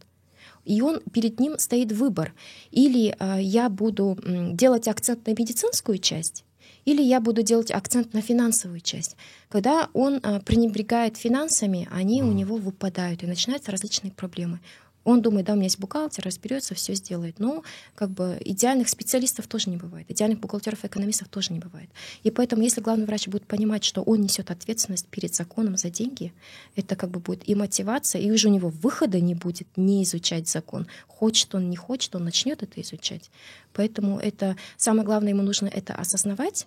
[0.65, 2.33] И он перед ним стоит выбор.
[2.71, 4.17] Или э, я буду
[4.53, 6.43] делать акцент на медицинскую часть,
[6.85, 9.17] или я буду делать акцент на финансовую часть.
[9.49, 14.59] Когда он э, пренебрегает финансами, они у него выпадают, и начинаются различные проблемы.
[15.05, 17.39] Он думает, да, у меня есть бухгалтер, разберется, все сделает.
[17.39, 17.63] Но
[17.93, 21.89] как бы идеальных специалистов тоже не бывает, идеальных бухгалтеров и экономистов тоже не бывает.
[22.23, 26.33] И поэтому, если главный врач будет понимать, что он несет ответственность перед законом за деньги,
[26.75, 30.49] это как бы будет и мотивация, и уже у него выхода не будет не изучать
[30.49, 30.87] закон.
[31.07, 33.29] Хочет он, не хочет, он начнет это изучать.
[33.73, 36.65] Поэтому это самое главное ему нужно это осознавать,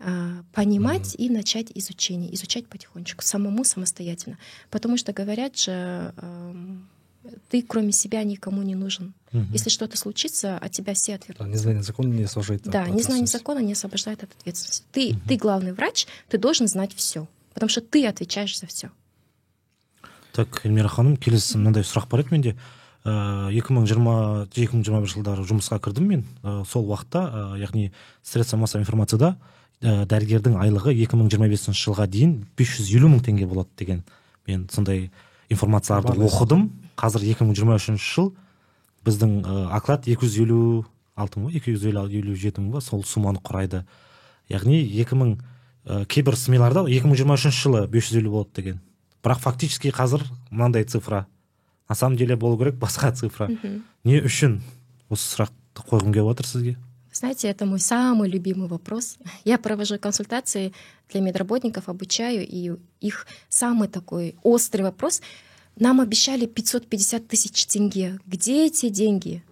[0.00, 1.26] а, понимать mm-hmm.
[1.26, 4.36] и начать изучение, изучать потихонечку, самому самостоятельно.
[4.70, 6.12] Потому что говорят же,
[7.48, 9.14] ты кроме себя никому не нужен.
[9.32, 9.46] Угу.
[9.52, 11.44] Если что-то случится, от тебя все отвернутся.
[11.44, 14.84] Да, незнание закона не освобождает Да, незнание закона не освобождает от ответственности.
[14.92, 15.20] Ты, угу.
[15.28, 18.90] ты главный врач, ты должен знать все, потому что ты отвечаешь за все.
[20.38, 22.52] так эльмира ханым келесі мынандай сұрақ бар еді менде
[23.04, 24.14] екі мың жиырма
[24.54, 27.90] екі мың жиырма бір жылдары жұмысқа кірдім мен ә, сол уақытта ә, яғни
[28.22, 29.32] средства массовой информацияда
[29.80, 33.70] ә, дәрігердің айлығы екі мың жиырма бесінші жылға дейін бес жүз елу мың теңге болады
[33.78, 34.04] деген
[34.46, 35.10] мен сондай
[35.48, 38.32] информацияларды оқыдым қазір екі мың жиырма үшінші жыл
[39.06, 40.60] біздің ә, оклад екі жүз елу
[41.18, 43.84] алты мың ба екі жүз елу жеті мың ба сол сумманы құрайды.
[44.50, 48.58] Яғни екі мың ә, кейбір смеларда екі мың жиырма үшінші жылы бес жүз елу болады
[48.58, 48.80] деген.
[49.22, 51.26] Бірақ фактически қазір мынандай цифра.
[51.88, 53.48] На самом деле болу керек басқа цифра.
[54.04, 54.60] Не үшін
[55.08, 56.76] осы сұрақты қойғым келіп отыр сізге?
[57.10, 59.16] Знаете, это мой самый любимый вопрос.
[59.44, 60.72] Я провожу консультации
[61.10, 65.22] для медработников, обучаю, и их самый такой острый вопрос—
[65.80, 68.18] нам обещали 550 тысяч тенге.
[68.26, 69.42] Где эти деньги?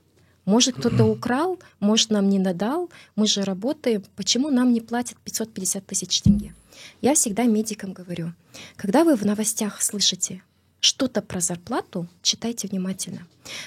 [0.44, 5.84] Может, кто-то украл, может, нам не надал, мы же работаем, почему нам не платят 550
[5.84, 6.54] тысяч тенге?
[7.02, 8.32] Я всегда медикам говорю,
[8.76, 10.42] когда вы в новостях слышите
[10.78, 13.26] что-то про зарплату, читайте внимательно.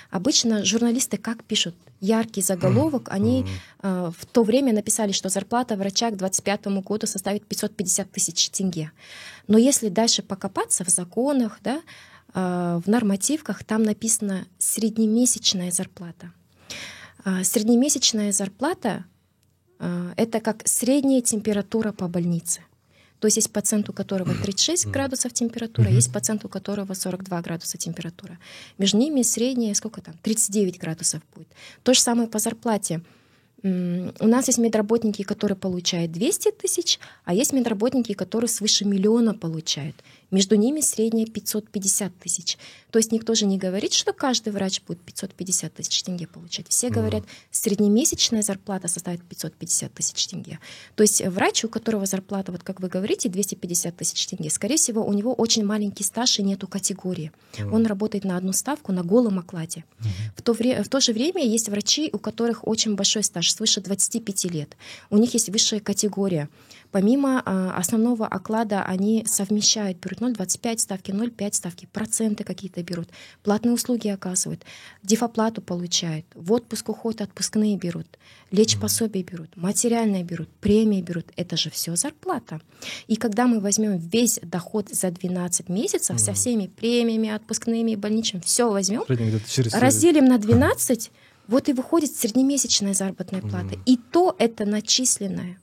[0.10, 1.76] Обычно журналисты как пишут?
[2.00, 3.10] Яркий заголовок.
[3.12, 3.46] Они
[3.82, 8.92] э, в то время написали, что зарплата врача к 2025 году составит 550 тысяч тенге.
[9.48, 11.82] Но если дальше покопаться в законах, да,
[12.34, 16.32] в нормативках там написано среднемесячная зарплата.
[17.24, 19.06] А, среднемесячная зарплата
[19.80, 22.62] а, это как средняя температура по больнице.
[23.20, 27.78] То есть есть пациент, у которого 36 градусов температура, есть пациент, у которого 42 градуса
[27.78, 28.40] температура.
[28.78, 31.50] Между ними средняя, сколько там, 39 градусов будет.
[31.84, 33.02] То же самое по зарплате.
[33.62, 39.98] У нас есть медработники, которые получают 200 тысяч, а есть медработники, которые свыше миллиона получают.
[40.32, 42.58] Между ними средняя 550 тысяч.
[42.92, 46.68] То есть никто же не говорит, что каждый врач будет 550 тысяч тенге получать.
[46.70, 50.60] Все говорят, среднемесячная зарплата составит 550 тысяч тенге.
[50.96, 55.06] То есть врач, у которого зарплата, вот как вы говорите, 250 тысяч тенге, скорее всего,
[55.06, 57.32] у него очень маленький стаж и нету категории.
[57.72, 59.84] Он работает на одну ставку на голом окладе.
[60.36, 63.82] В, то вре- в то же время есть врачи, у которых очень большой стаж, свыше
[63.82, 64.76] 25 лет.
[65.10, 66.50] У них есть высшая категория.
[66.92, 73.10] Помимо а, основного оклада они совмещают, берут 0,25 ставки, 0,5 ставки, проценты какие-то берут,
[73.44, 74.64] платные услуги оказывают,
[75.04, 78.08] дефоплату получают, в отпуск уходят, отпускные берут,
[78.50, 81.28] лечь пособие берут, материальное берут, премии берут.
[81.36, 82.60] Это же все зарплата.
[83.08, 88.70] И когда мы возьмем весь доход за 12 месяцев со всеми премиями, отпускными, больничным, все
[88.70, 89.04] возьмем,
[89.74, 91.12] разделим на 12,
[91.48, 93.76] вот и выходит среднемесячная заработная плата.
[93.86, 95.58] И то это начисленная.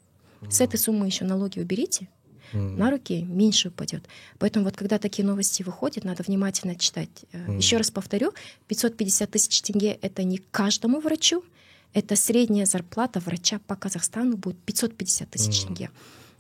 [0.51, 2.09] С этой суммы еще налоги уберите.
[2.53, 2.77] mm.
[2.77, 4.05] на руки, меньше упадет.
[4.39, 7.11] Поэтому вот когда такие новости выходят, надо внимательно читать.
[7.33, 7.57] Mm.
[7.57, 8.33] Еще раз повторю,
[8.69, 11.45] 550 тысяч тенге— это не каждому врачу,
[11.93, 15.67] это средняя зарплата врача по Казахстану будет 550 тысяч mm.
[15.67, 15.91] тенге.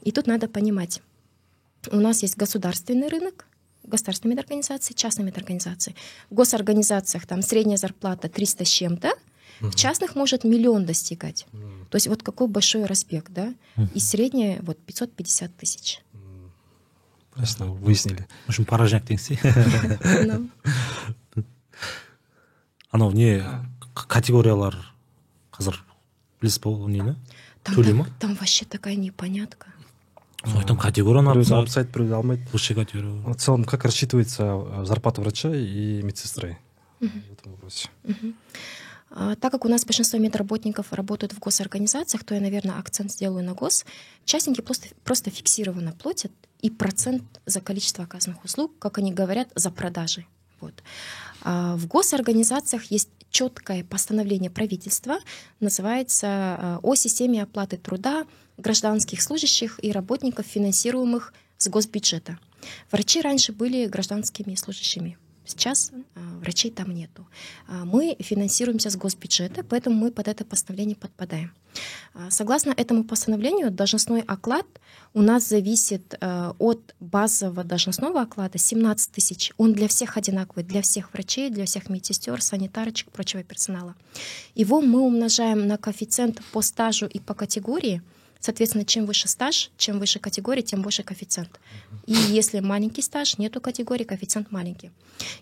[0.02, 1.02] И тут надо понимать,
[1.90, 3.46] у нас есть государственный рынок,
[3.84, 5.94] государственные медорганизации, частные медорганизации.
[6.30, 9.14] В госорганизациях там средняя зарплата 300 с чем-то,
[9.59, 11.45] в частных может миллион достигать.
[11.89, 13.53] То есть вот какой большой разбег, да?
[13.93, 16.01] И средняя вот 550 тысяч.
[17.37, 18.27] Ясно, выяснили.
[18.45, 19.39] В общем, поражняк деңсей.
[22.91, 23.41] анау не
[23.95, 24.75] категориялар
[25.55, 25.79] қазір
[26.41, 27.15] білесіз ба ол нені
[27.63, 29.71] төлей ма там вообще такая непонятка
[30.67, 35.21] там категорияны біреуді алып тастайды біреуді алмайды высшая категория в целом как рассчитывается э, зарплата
[35.21, 36.57] врача и медсестры
[36.99, 38.11] в этом вопросе а,
[39.16, 43.54] так как у нас большинство медработников работают в госорганизациях, то я, наверное, акцент сделаю на
[43.54, 43.86] гос.
[44.24, 49.70] Частники просто, просто фиксированно платят и процент за количество оказанных услуг, как они говорят, за
[49.70, 50.26] продажи.
[50.60, 50.82] Вот.
[51.42, 55.18] А в госорганизациях есть четкое постановление правительства,
[55.60, 58.26] называется а, «О системе оплаты труда
[58.56, 62.38] гражданских служащих и работников, финансируемых с госбюджета».
[62.90, 67.26] Врачи раньше были гражданскими служащими Сейчас а, врачей там нету.
[67.68, 71.52] А, мы финансируемся с госбюджета, поэтому мы под это постановление подпадаем.
[72.14, 74.66] А, согласно этому постановлению, должностной оклад
[75.14, 79.52] у нас зависит от базового должностного оклада 17 тысяч.
[79.56, 83.94] Он для всех одинаковый, для всех врачей, для всех медсестер, санитарочек, прочего персонала.
[84.54, 88.02] Его мы умножаем на коэффициент по стажу и по категории–
[88.40, 91.58] Соответственно, чем выше стаж, чем выше категория, тем больше коэффициент.
[92.06, 94.90] И если маленький стаж, нету категории, коэффициент маленький.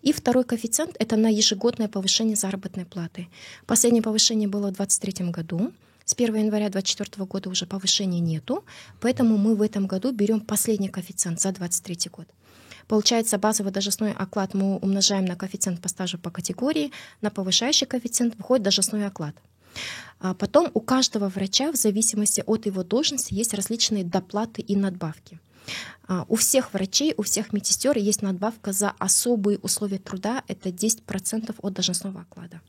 [0.02, 3.28] И второй коэффициент— это на ежегодное повышение заработной платы.
[3.66, 5.72] Последнее повышение было в 2023 году.
[6.04, 8.64] С 1 января 2024 года уже повышения нету,
[9.00, 12.28] поэтому мы в этом году берем последний коэффициент за 2023 год.
[12.86, 18.36] Получается, базовый должностной оклад мы умножаем на коэффициент по стажу по категории, на повышающий коэффициент
[18.36, 19.34] выходит должностной оклад.
[20.20, 25.40] А потом у каждого врача в зависимости от его должности есть различные доплаты и надбавки.
[26.06, 31.54] А, у всех врачей, у всех медсестер есть надбавка за особые условия труда, это 10%
[31.58, 32.60] от должностного оклада.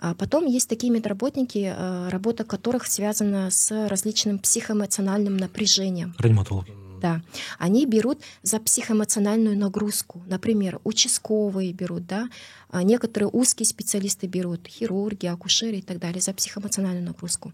[0.00, 1.74] А потом есть такие медработники,
[2.10, 6.14] работа которых связана с различным психоэмоциональным напряжением.
[6.18, 7.20] Реаниматологи да,
[7.58, 10.22] они берут за психоэмоциональную нагрузку.
[10.26, 12.30] Например, участковые берут, да,
[12.70, 17.52] а некоторые узкие специалисты берут, хирурги, акушеры и так далее, за психоэмоциональную нагрузку.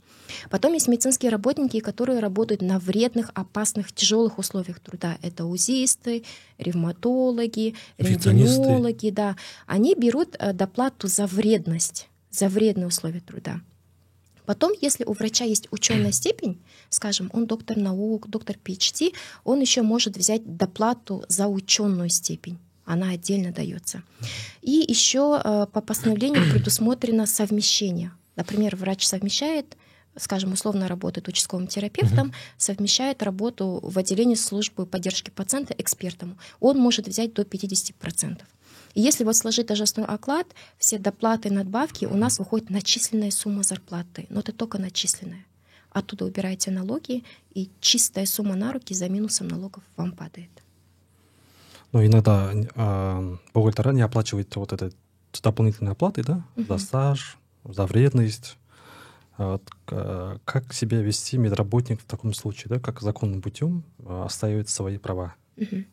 [0.50, 5.18] Потом есть медицинские работники, которые работают на вредных, опасных, тяжелых условиях труда.
[5.20, 6.22] Это узисты,
[6.58, 9.34] ревматологи, рентгенологи, да.
[9.66, 13.60] Они берут э, доплату за вредность, за вредные условия труда.
[14.50, 19.82] Потом, если у врача есть ученая степень, скажем, он доктор наук, доктор PhD, он еще
[19.82, 22.58] может взять доплату за ученую степень.
[22.84, 24.02] Она отдельно дается.
[24.60, 28.10] И еще э, по постановлению предусмотрено совмещение.
[28.34, 29.76] Например, врач совмещает
[30.16, 32.34] скажем, условно работает участковым терапевтом, uh-huh.
[32.58, 36.36] совмещает работу в отделении службы поддержки пациента экспертом.
[36.58, 38.40] Он может взять до 50%.
[38.94, 40.46] И если вот сложить должностной оклад,
[40.79, 44.26] все доплаты и надбавки, у нас выходит начисленная сумма зарплаты.
[44.31, 45.44] Но это только начисленная.
[45.90, 50.50] Оттуда убираете налоги, и чистая сумма на руки за минусом налогов вам падает.
[51.92, 54.92] Но иногда э, бухгалтера не оплачивают вот это
[55.42, 56.68] дополнительные оплаты, да, uh-huh.
[56.68, 58.57] за стаж, за вредность.
[59.37, 64.98] Вот, э, как себя вести медработник в таком случае, да, как законным путем оставить свои
[64.98, 65.35] права?
[65.57, 65.85] Uh-huh.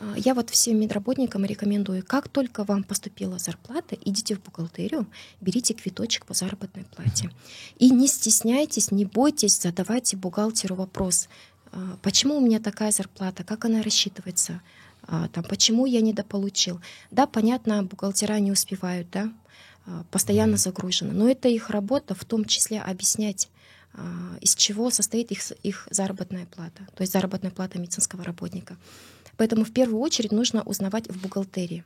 [0.00, 5.06] А, я вот всем медработникам рекомендую, как только вам поступила зарплата, идите в бухгалтерию,
[5.40, 7.30] берите квиточек по заработной плате.
[7.78, 11.28] И не стесняйтесь, не бойтесь, задавайте бухгалтеру вопрос,
[11.72, 14.60] а, почему у меня такая зарплата, как она рассчитывается,
[15.02, 16.80] а, там, почему я недополучил.
[17.10, 19.32] Да, понятно, бухгалтера не успевают, да,
[20.10, 23.48] постоянно загружены, но это их работа, в том числе объяснять,
[24.42, 28.76] из чего состоит их, их заработная плата, то есть заработная плата медицинского работника.
[29.38, 31.84] Поэтому в первую очередь нужно узнавать в бухгалтерии.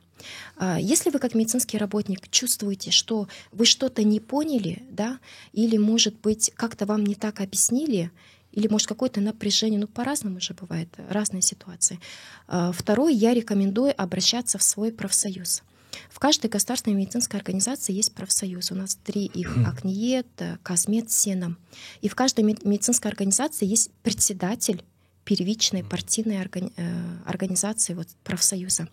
[0.57, 5.19] А, если вы как медицинский работник чувствуете, что вы что-то не поняли, да,
[5.53, 8.11] или, может быть, как-то вам не так объяснили,
[8.51, 11.99] или, может, какое-то напряжение, ну, по-разному же бывает, разные ситуации.
[12.47, 15.61] А, второе, я рекомендую обращаться в свой профсоюз.
[16.09, 18.71] В каждой государственной медицинской организации есть профсоюз.
[18.71, 21.57] У нас три их— АКНИЕТ, Казмед, Сенам.
[22.01, 24.83] И в каждой медицинской организации есть председатель
[25.23, 28.87] первичной партийной э, организации, вот, профсоюза.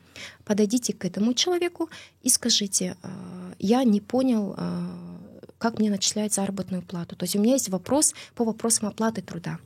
[0.44, 1.90] Подойдите к этому человеку
[2.22, 5.09] и скажите, э, я не понял, э,
[5.60, 7.14] как мне начисляют заработную плату.
[7.14, 9.58] То есть у меня есть вопрос по вопросам оплаты труда.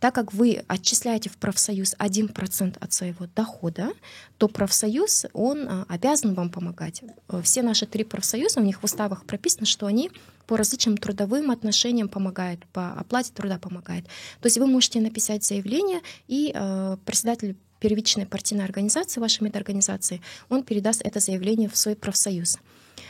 [0.00, 3.90] Так как вы отчисляете в профсоюз 1% от своего дохода,
[4.38, 7.02] то профсоюз, он а, обязан вам помогать.
[7.42, 10.10] Все наши три профсоюза, у них в уставах прописано, что они
[10.46, 14.06] по различным трудовым отношениям помогают, по оплате труда помогают.
[14.40, 20.62] То есть вы можете написать заявление, и э, председатель первичной партийной организации, вашей медорганизации, он
[20.62, 22.58] передаст это заявление в свой профсоюз.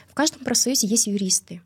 [0.09, 1.61] В каждом профсоюзе есть юристы.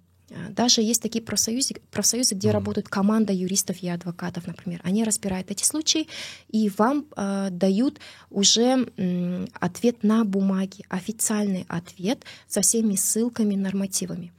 [0.50, 2.52] Даже есть такие профсоюзы, профсоюзы где mm.
[2.52, 4.80] работают команда юристов и адвокатов, например.
[4.84, 6.06] Они разбирают эти случаи
[6.48, 7.98] и вам э, дают
[8.30, 14.32] уже э, ответ на бумаге, официальный ответ со всеми ссылками, нормативами.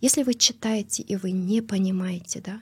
[0.00, 2.60] Если вы читаете и вы не понимаете, да,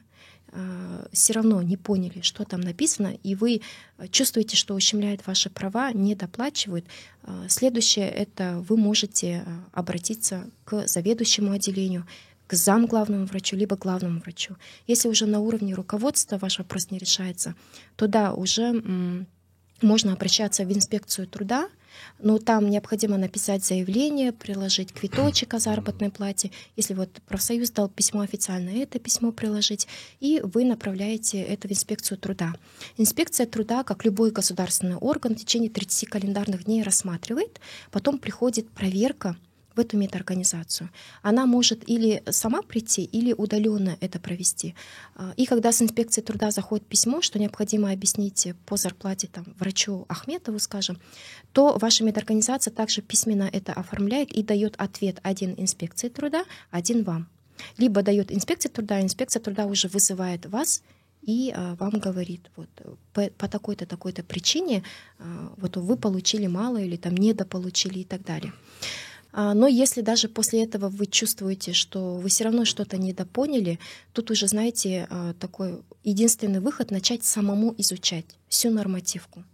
[0.52, 3.62] э, все равно не поняли, что там написано, и вы
[4.10, 6.84] чувствуете, что ущемляет ваши права, не доплачивают,
[7.22, 12.06] э, следующее это вы можете э, обратиться к заведующему отделению,
[12.54, 14.54] к зам главному врачу, либо главному врачу.
[14.86, 17.56] Если уже на уровне руководства ваш вопрос не решается,
[17.96, 19.26] то да, уже
[19.82, 21.68] можно обращаться в инспекцию труда,
[22.20, 26.52] но там необходимо написать заявление, приложить квиточек о заработной плате.
[26.76, 29.88] Если вот профсоюз дал письмо официально, это письмо приложить,
[30.20, 32.54] и вы направляете это в инспекцию труда.
[32.96, 39.36] Инспекция труда, как любой государственный орган, в течение 30 календарных дней рассматривает, потом приходит проверка,
[39.74, 40.90] в эту медорганизацию.
[41.22, 44.74] Она может или сама прийти, или удаленно это провести.
[45.14, 50.06] А, и когда с инспекции труда заходит письмо, что необходимо объяснить по зарплате там, врачу
[50.08, 50.98] Ахметову, скажем,
[51.52, 57.28] то ваша медорганизация также письменно это оформляет и дает ответ один инспекции труда, один вам.
[57.78, 60.82] Либо дает инспекция труда, инспекция труда уже вызывает вас
[61.26, 62.68] и а, вам говорит, вот
[63.12, 64.82] по, по такой-то такой-то причине
[65.18, 68.52] а, вот вы получили мало или там недополучили и так далее.
[69.36, 73.80] А, но если даже после этого вы чувствуете, что вы все равно что-то недопоняли,
[74.12, 79.44] тут уже, знаете, а, такой единственный выход— начать самому изучать всю нормативку.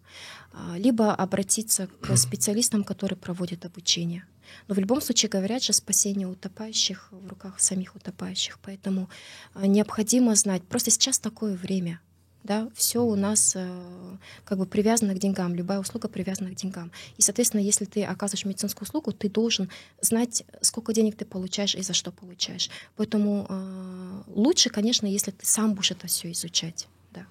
[0.53, 4.26] А, либо обратиться к специалистам, которые проводят обучение.
[4.68, 8.59] Но в любом случае говорят же спасение утопающих в руках самих утопающих.
[8.62, 9.09] Поэтому
[9.55, 10.62] необходимо знать.
[10.64, 12.01] Просто сейчас такое время—
[12.45, 16.91] да, все у нас э, как бы привязано к деньгам, любая услуга привязана к деньгам.
[17.18, 21.82] И, соответственно, если ты оказываешь медицинскую услугу, ты должен знать, сколько денег ты получаешь и
[21.82, 22.70] за что получаешь.
[22.97, 26.88] Поэтому э, лучше, конечно, если ты сам будешь это все изучать.
[27.11, 27.26] Да.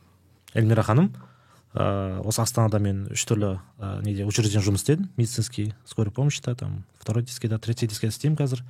[0.53, 1.15] эльмира ханым
[1.75, 6.85] э, осы астанада мен үш түрлі ә, неде учреждение жұмыс істедім медицинский скорой помощьта там
[6.99, 8.63] второй дискеда третий дискеда істеймін қазір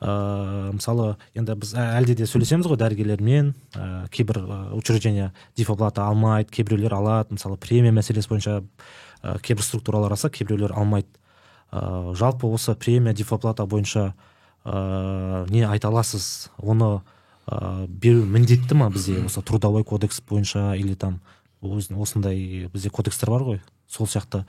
[0.00, 4.40] ыыы мысалы енді біз әлде де сөйлесеміз ғой дәрігерлермен ә, кейбір
[4.74, 7.34] учреждение дифоплата алмайды кейбіреулер алады.
[7.36, 8.62] Мысалы премия мәселесі бойынша
[9.22, 11.08] ә, кейбір структуралар алса кейбіреулер алмайды.
[11.70, 14.14] Ә, жалпы осы премия дифоплата бойынша
[14.64, 16.50] ә, не айта аласыз?
[16.58, 17.00] Оны
[17.46, 19.22] ә, беру міндетті ма бізде?
[19.24, 21.20] Осы трудовой кодекс бойынша или там
[21.62, 24.44] осындай бізде кодекстер бар ғой сол сияқты.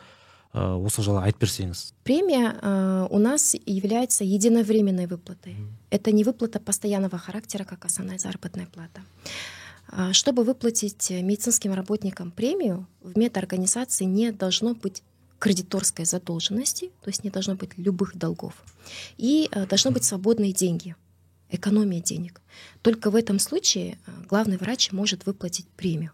[0.55, 5.67] Осы жайлы айтып берсеңіз премия э, у нас является единовременной выплатой mm.
[5.89, 9.01] это не выплата постоянного характера как основная заработная плата
[9.91, 15.03] э, чтобы выплатить медицинским работникам премию в медорганизации не должно быть
[15.37, 18.53] кредиторской задолженности, то есть не должно быть любых долгов.
[19.17, 20.95] И должны быть свободные деньги,
[21.49, 22.41] экономия денег.
[22.81, 23.99] Только в этом случае
[24.29, 26.11] главный врач может выплатить премию.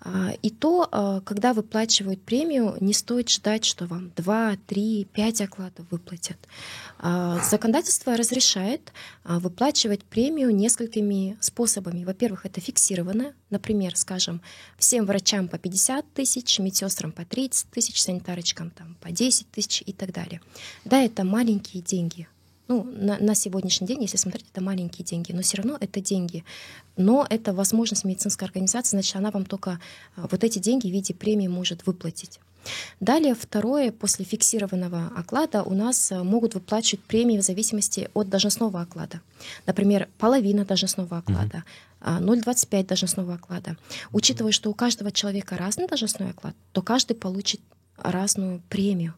[0.00, 5.40] А, и то, а, когда выплачивают премию, не стоит ждать, что вам 2, 3, 5
[5.42, 6.36] окладов выплатят.
[6.98, 8.92] А, законодательство разрешает
[9.24, 12.04] выплачивать премию несколькими способами.
[12.04, 13.34] Во-первых, это фиксировано.
[13.50, 14.40] Например, скажем,
[14.78, 19.92] всем врачам по 50 тысяч, медсестрам по 30 тысяч, санитарочкам там, по 10 тысяч и
[19.92, 20.40] так далее.
[20.84, 22.28] Да, это маленькие деньги,
[22.68, 26.44] ну, на, на сегодняшний день, если смотреть, это маленькие деньги, но все равно это деньги.
[26.96, 29.80] Но это возможность медицинской организации, значит, она вам только
[30.16, 32.40] а, вот эти деньги в виде премии может выплатить.
[33.00, 38.82] Далее, второе, после фиксированного оклада у нас а, могут выплачивать премии в зависимости от должностного
[38.82, 39.22] оклада.
[39.66, 41.64] Например, половина должностного оклада,
[42.00, 43.76] 0,25 должностного оклада.
[44.12, 47.60] Учитывая, что у каждого человека разный должностной оклад, то каждый получит
[47.96, 49.14] разную премию.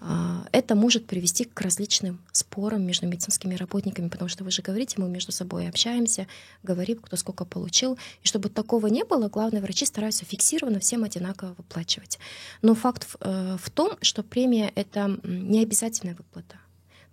[0.00, 4.96] А, это может привести к различным спорам между медицинскими работниками, потому что вы же говорите,
[4.98, 6.26] мы между собой общаемся,
[6.62, 7.98] говорим, кто сколько получил.
[8.22, 12.18] И чтобы такого не было, главные врачи стараются фиксированно всем одинаково выплачивать.
[12.62, 16.56] Но факт э, в том, что премия— это не обязательная выплата.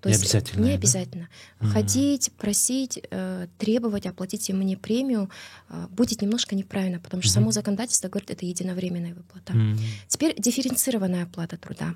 [0.02, 0.66] То не есть обязательно.
[0.66, 1.30] Не обязательно.
[1.60, 1.68] Да?
[1.68, 5.30] Ходить, просить, э, требовать, оплатите мне премию
[5.70, 9.54] э, будет немножко неправильно, потому что mm само законодательство говорит, это единовременная выплата.
[9.54, 9.78] mm
[10.08, 11.95] Теперь дифференцированная оплата труда.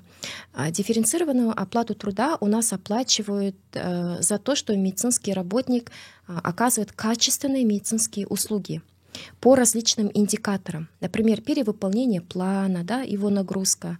[0.54, 5.90] А, дифференцированную оплату труда у нас оплачивают э, за то, что медицинский работник
[6.28, 8.82] э, оказывает качественные медицинские услуги.
[9.40, 10.88] по различным индикаторам.
[11.00, 13.98] Например, перевыполнение плана, да, его нагрузка,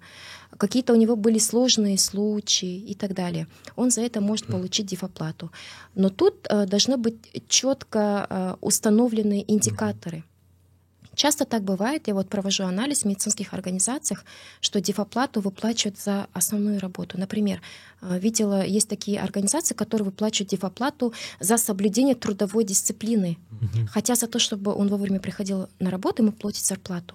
[0.58, 3.46] какие-то у него были сложные случаи и так далее.
[3.76, 5.50] Он за это может получить дифоплату.
[5.94, 7.16] Но тут э, должны быть
[7.48, 10.24] четко э, установленные индикаторы.
[11.16, 14.24] Часто так бывает, я вот провожу анализ в медицинских организациях,
[14.60, 17.18] что дифоплату выплачивают за основную работу.
[17.18, 17.60] Например,
[18.02, 23.38] э, видела, есть такие организации, которые выплачивают дифоплату за соблюдение трудовой дисциплины.
[23.50, 23.86] Угу.
[23.90, 27.14] Хотя за то, чтобы он вовремя приходил на работу, ему платят зарплату.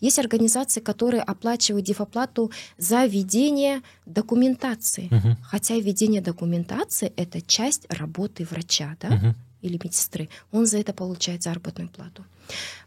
[0.00, 5.06] Есть организации, которые оплачивают дифоплату за ведение документации.
[5.06, 5.36] Угу.
[5.42, 8.96] Хотя ведение документации— это часть работы врача.
[9.00, 9.08] Да?
[9.08, 12.24] Угу или медсестры, он за это получает заработную плату.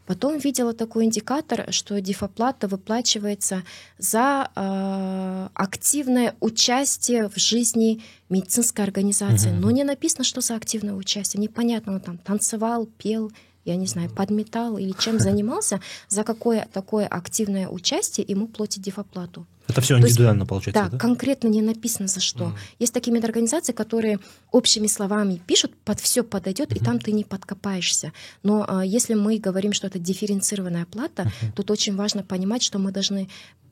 [0.06, 3.64] Потом видела такой индикатор, что дифоплата выплачивается
[3.98, 9.50] за э, активное участие в жизни медицинской организации.
[9.50, 11.40] Но не написано, что за активное участие.
[11.40, 13.32] Непонятно, он там танцевал, пел,
[13.66, 19.46] я не знаю, подметал или чем занимался, за какое такое активное участие ему платить дифоплату.
[19.68, 20.98] Это все индивидуально есть, получается, да, да?
[20.98, 22.44] конкретно не написано за что.
[22.44, 22.52] Mm.
[22.78, 24.20] Есть такие медорганизации, которые
[24.52, 26.80] общими словами пишут, под все подойдет, mm-hmm.
[26.80, 28.12] и там ты не подкопаешься.
[28.42, 31.52] Но а, если мы говорим, что это дифференцированная оплата, mm-hmm.
[31.56, 33.28] тут очень важно понимать, что мы должны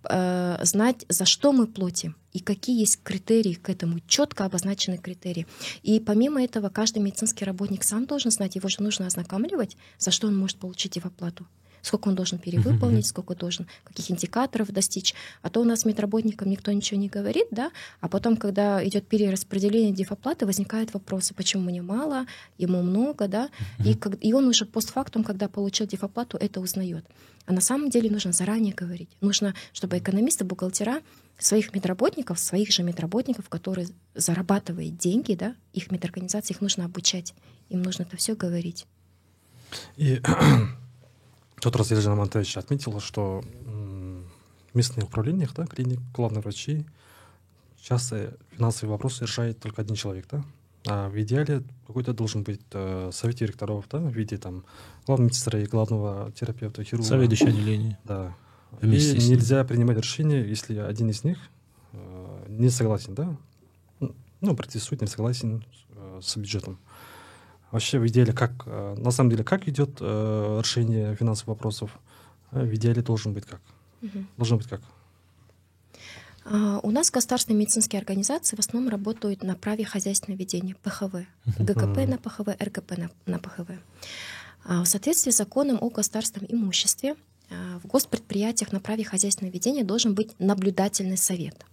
[0.09, 5.47] э, знать, за что мы платим и какие есть критерии к этому, четко обозначены критерии.
[5.83, 10.27] И помимо этого, каждый медицинский работник сам должен знать, его же нужно ознакомливать, за что
[10.27, 11.47] он может получить его оплату
[11.85, 15.15] сколько он должен перевыполнить, сколько должен, каких индикаторов достичь.
[15.43, 17.71] А то у нас медработникам никто ничего не говорит, да,
[18.01, 22.27] а потом, когда идет перераспределение дефоплаты, возникают вопросы, почему мне мало,
[22.59, 23.51] ему много, да,
[23.85, 27.05] и, и он уже постфактум, когда получил дефоплату, это узнает.
[27.47, 29.11] А на самом деле нужно заранее говорить.
[29.21, 31.03] Нужно, чтобы экономисты, бухгалтера
[31.39, 37.35] своих медработников, своих же медработников, которые зарабатывают деньги, да, их медорганизации, их нужно обучать.
[37.69, 38.87] Им нужно это все говорить.
[39.97, 40.23] И
[41.65, 46.85] тот раз Елжан Амантович отметила, что в местных управлениях, да, клиник, главные врачи,
[47.81, 50.45] часто финансовые вопросы решает только один человек, да?
[50.87, 54.65] А в идеале какой-то должен быть э, совет директоров, да, в виде там
[55.07, 57.09] главного медсестры, главного терапевта, хирурга.
[57.09, 57.99] Заведующий отделение.
[58.05, 58.37] Да.
[58.83, 61.39] Вместе и нельзя принимать решение, если один из них
[61.93, 63.35] э, не согласен, да,
[64.43, 65.65] ну, протестует, не согласен
[65.97, 66.79] э, с бюджетом.
[67.75, 71.99] Вообще в идеале как, э, на самом деле, как идет э, решение финансовых вопросов?
[72.53, 73.61] Э, в идеале должен быть как?
[74.01, 74.25] Угу.
[74.37, 74.81] Должен быть как?
[76.45, 81.27] А, у нас государственные медицинские организации в основном работают на праве хозяйственного ведения, ПХВ.
[81.59, 83.71] ГКП на ПХВ, РГП на, на ПХВ.
[84.65, 87.17] А, в соответствии с законом о государственном имуществе
[87.51, 91.67] а, в госпредприятиях на праве хозяйственного ведения должен быть наблюдательный совет.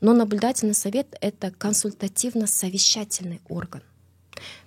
[0.00, 3.82] Но наблюдательный совет— это консультативно-совещательный орган.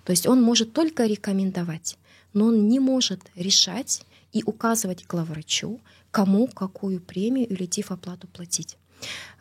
[0.03, 1.97] То есть он может только рекомендовать,
[2.33, 4.03] но он не может решать
[4.33, 5.79] и указывать главврачу,
[6.11, 8.77] кому какую премию или дифоплату платить.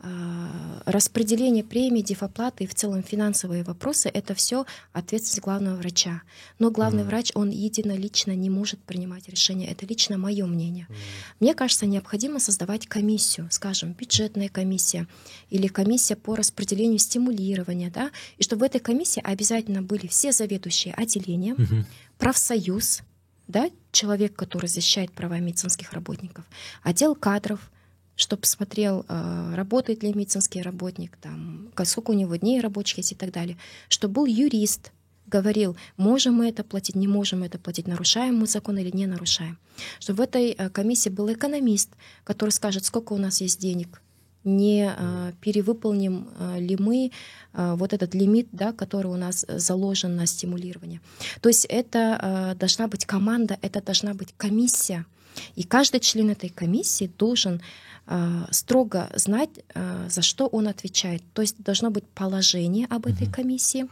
[0.01, 6.23] А, распределение премии, дефоплаты и в целом финансовые вопросы— это все ответственность главного врача.
[6.59, 7.07] Но главный mm.
[7.07, 9.69] врач, он единолично не может принимать решения.
[9.69, 10.87] Это лично мое мнение.
[10.89, 10.95] Mm.
[11.41, 15.09] Мне кажется, необходимо создавать комиссию, скажем, бюджетная комиссия
[15.49, 20.93] или комиссия по распределению стимулирования, да, и чтобы в этой комиссии обязательно были все заведующие
[20.95, 21.85] отделения, mm-hmm.
[22.19, 23.01] профсоюз,
[23.49, 26.45] да, человек, который защищает права медицинских работников,
[26.83, 27.71] отдел кадров,
[28.17, 33.15] чтобы посмотрел, э, работает ли медицинский работник, там, сколько у него дней рабочих есть и
[33.15, 33.57] так далее,
[33.89, 34.93] чтобы был юрист,
[35.27, 39.07] говорил, можем мы это платить, не можем мы это платить, нарушаем мы закон или не
[39.07, 39.59] нарушаем.
[40.01, 41.91] Чтобы в этой э, комиссии был экономист,
[42.25, 44.01] который скажет, сколько у нас есть денег,
[44.45, 47.11] не э, перевыполним ли мы
[47.53, 51.01] вот этот лимит, да, который у нас заложен на стимулирование.
[51.41, 55.07] То есть это должна быть команда, это должна быть комиссия,
[55.55, 57.61] и каждый член этой комиссии должен
[58.09, 61.23] а, строго знать, а, за что он отвечает.
[61.35, 63.89] То есть должно быть положение об этой комиссии,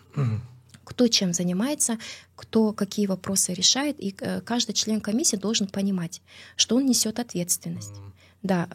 [0.85, 1.99] кто чем занимается,
[2.37, 6.21] кто какие вопросы решает, и э, каждый член комиссии должен понимать,
[6.57, 7.95] что он несет ответственность.
[8.43, 8.69] Да,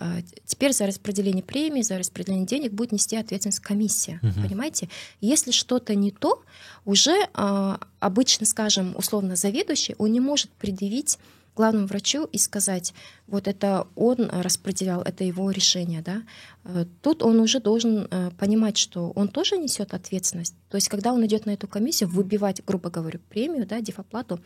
[0.48, 4.20] теперь за распределение премии, за распределение денег будет нести ответственность комиссия.
[4.24, 4.48] Угу.
[4.48, 4.90] Понимаете?
[5.22, 6.42] Если что-то не то,
[6.84, 7.16] уже
[8.00, 11.20] обычно, скажем, условно заведующий, он не может предъявить
[11.56, 12.94] главному врачу и сказать,
[13.28, 16.24] вот это он распределял, это его решение, да,
[16.64, 20.56] э, тут он уже должен э, понимать, что он тоже несет ответственность.
[20.70, 24.40] То есть, когда он идет на эту комиссию, выбивать, грубо говоря, премию, да, дефоплату,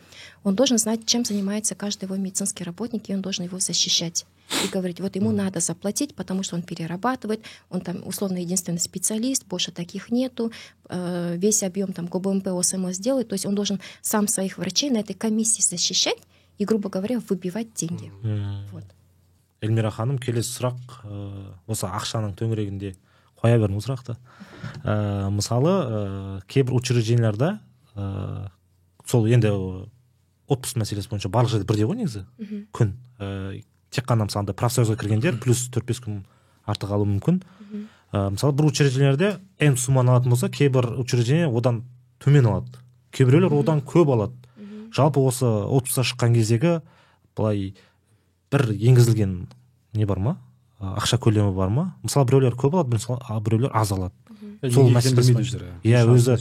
[0.43, 4.25] он должен знать, чем занимается каждый его медицинский работник, и он должен его защищать
[4.63, 9.45] и говорить, вот ему надо заплатить, потому что он перерабатывает, он там условно единственный специалист,
[9.45, 10.51] больше таких нету,
[10.89, 14.97] э, весь объем там ГБМП, ОСМС делает, то есть он должен сам своих врачей на
[14.97, 16.17] этой комиссии защищать
[16.57, 18.11] и, грубо говоря, выбивать деньги.
[18.71, 18.83] Вот.
[19.63, 21.17] эльмира ханым келесі сұрақ ә,
[21.71, 22.93] осы ақшаның төңірегінде
[23.39, 24.17] қоя бердің сұрақты.
[24.83, 27.61] Ә, мысалы ә, кейбір учрежденияларда
[27.95, 28.49] ә,
[29.07, 29.53] сол енді
[30.51, 32.25] отпуск мәселесі бойынша барлық жерде бірдей ғой негізі.
[32.75, 32.95] Күн.
[33.19, 36.25] Ә, тек қана мысалы профсоюзға кіргендер плюс төрт бес күн
[36.67, 37.39] артық алуы мүмкін.
[38.11, 41.85] Ә, мысалы бір учреждениелерде м сумманы алатын болса кейбір учреждение одан
[42.19, 42.83] төмен алады.
[43.15, 44.35] Кейбіреулер одан көп алады.
[44.93, 46.79] Жалпы осы отпускқа шыққан кездегі
[47.37, 47.73] былай
[48.53, 49.47] бір енгізілген
[49.93, 50.37] не бар ма?
[50.79, 51.85] Ақша көлемі бар ма?
[52.03, 54.13] Мысалы біреулер көп алады мысалы біреулер аз алады.
[54.71, 55.35] Сол мәселесі
[55.83, 56.37] иә өзі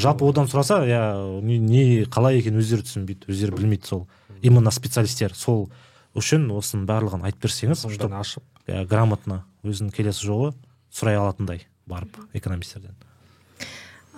[0.00, 1.02] жалпы одан сұраса иә
[1.42, 4.06] не, не қалай екенін өздері түсінбейді өздері білмейді сол.
[4.42, 5.66] Именно специалисттер сол
[6.16, 8.44] үшін осының барлығын айтып берсеңіз чтобы ашып.
[8.66, 10.54] иә грамотно өзін келесі жолы
[10.92, 12.94] сұрай алатындай барып экономистерден.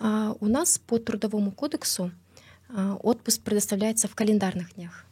[0.01, 2.11] А, у нас по трудовому кодексу
[3.03, 5.05] отпуск предоставляется в календарных днях.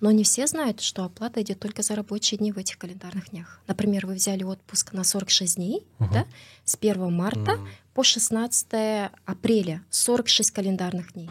[0.00, 3.60] Но не все знают, что оплата идет только за рабочие дни в этих календарных днях.
[3.66, 6.12] Например, вы взяли отпуск на 46 дней, uh-huh.
[6.12, 6.26] да,
[6.64, 7.68] с 1 марта uh-huh.
[7.94, 11.30] по 16 апреля, 46 календарных дней.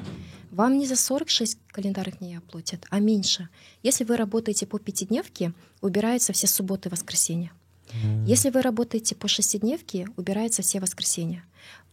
[0.50, 3.50] Вам не за 46 календарных дней оплатят, а меньше.
[3.84, 7.52] Если вы работаете по пятидневке, убираются все субботы и воскресенья.
[7.90, 8.26] Uh-huh.
[8.26, 11.44] Если вы работаете по шестидневке, убираются все воскресенья.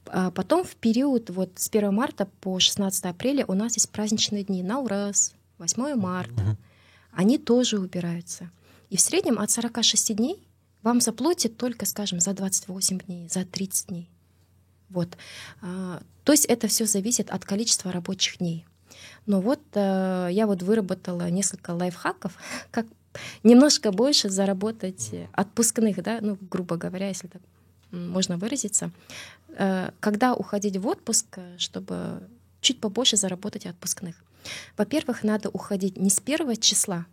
[0.06, 4.44] А потом в период вот с 1 марта по 16 апреля у нас есть праздничные
[4.44, 4.62] дни.
[4.62, 6.32] Наураз, 8 марта.
[6.32, 6.56] Uh-huh.
[7.12, 8.50] Они тоже убираются.
[8.88, 10.46] И в среднем от 46 дней
[10.82, 14.10] вам заплатят только, скажем, за 28 дней, за 30 дней.
[14.88, 15.16] Вот.
[15.62, 18.66] А, то есть это все зависит от количества рабочих дней.
[19.26, 22.32] Но вот э, я вот выработала несколько лайфхаков,
[22.70, 22.86] как
[23.42, 27.42] немножко больше заработать отпускных, да, ну, грубо говоря, если так
[27.92, 28.90] можно выразиться.
[29.48, 32.22] Э, когда уходить в отпуск, э, чтобы
[32.60, 34.16] чуть побольше заработать отпускных?
[34.76, 37.06] Во-первых, надо уходить не с первого числа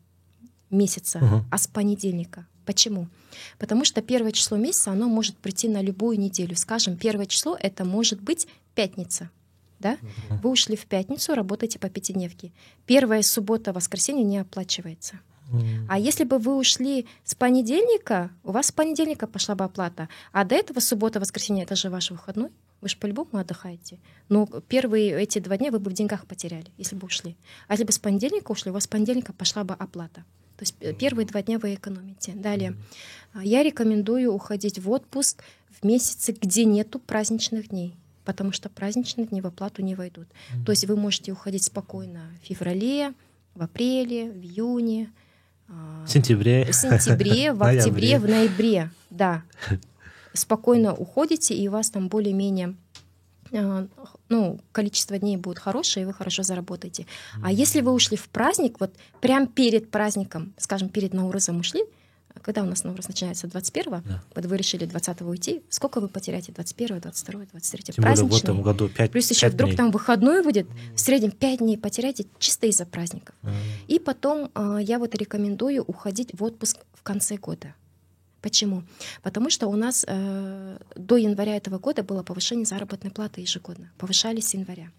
[0.70, 1.42] месяца, uh-huh.
[1.52, 2.46] а с понедельника.
[2.66, 3.08] Почему?
[3.60, 6.56] Потому что первое число месяца, оно может прийти на любую неделю.
[6.56, 9.30] Скажем, первое число это может быть пятница.
[9.80, 9.94] Да?
[9.94, 10.42] Uh-huh.
[10.42, 12.52] Вы ушли в пятницу, работаете по пятидневке.
[12.86, 15.20] Первая суббота, воскресенье не оплачивается.
[15.88, 20.44] А если бы вы ушли с понедельника, у вас с понедельника пошла бы оплата, а
[20.44, 22.50] до этого суббота, воскресенье, это же ваш выходной,
[22.82, 24.00] вы же по-любому отдыхаете.
[24.30, 27.36] Но первые эти два дня вы бы в деньгах потеряли, если бы ушли.
[27.68, 30.24] А если бы с понедельника ушли, у вас с понедельника пошла бы оплата.
[30.58, 32.34] То есть э, первые два дня вы экономите.
[32.34, 32.76] Далее.
[33.34, 37.96] А, я рекомендую уходить в отпуск в месяцы, где нету праздничных дней
[38.26, 40.28] потому что праздничные дни в оплату не войдут.
[40.28, 40.66] Mm-hmm.
[40.66, 43.14] То есть вы можете уходить спокойно в феврале,
[43.56, 45.14] в апреле, в июне,
[45.68, 46.66] в сентябре.
[46.66, 49.44] В сентябре, в октябре, в ноябре, да.
[50.34, 52.76] Спокойно уходите, и у вас там более-менее
[53.54, 53.88] а,
[54.30, 57.06] ну, количество дней будет хорошее, и вы хорошо заработаете.
[57.44, 61.84] А если вы ушли в праздник, вот прям перед праздником, скажем, перед Наурызом ушли,
[62.48, 64.24] когда у нас Наурыз начинается 21-го, да.
[64.34, 67.92] вот вы решили 20-го уйти, сколько вы потеряете 21-го, 22-го, 23-го?
[67.92, 69.78] Тем более в этом году 5 Плюс еще 5 вдруг дней.
[69.78, 73.36] там выходной будет, в среднем 5 дней потеряете чисто из-за праздников.
[73.44, 73.52] Mm.
[73.90, 77.76] И потом э, я вот рекомендую уходить в отпуск в конце года.
[78.42, 78.84] Почему?
[79.24, 83.92] Потому что у нас э, до января этого года было повышение заработной платы ежегодно.
[83.98, 84.90] Повышались с января.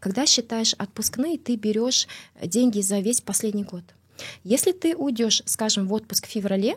[0.00, 2.06] Когда считаешь отпускные, ты берешь
[2.42, 3.84] деньги за весь последний год.
[4.44, 6.76] Если ты уйдешь, скажем, в отпуск в феврале,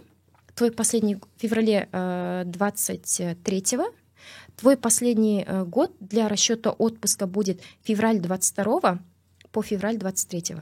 [0.56, 3.93] твой последний в феврале э, 23-го,
[4.56, 8.99] твой последний э, год для расчета отпуска будет февраль 22
[9.51, 10.58] по февраль 23.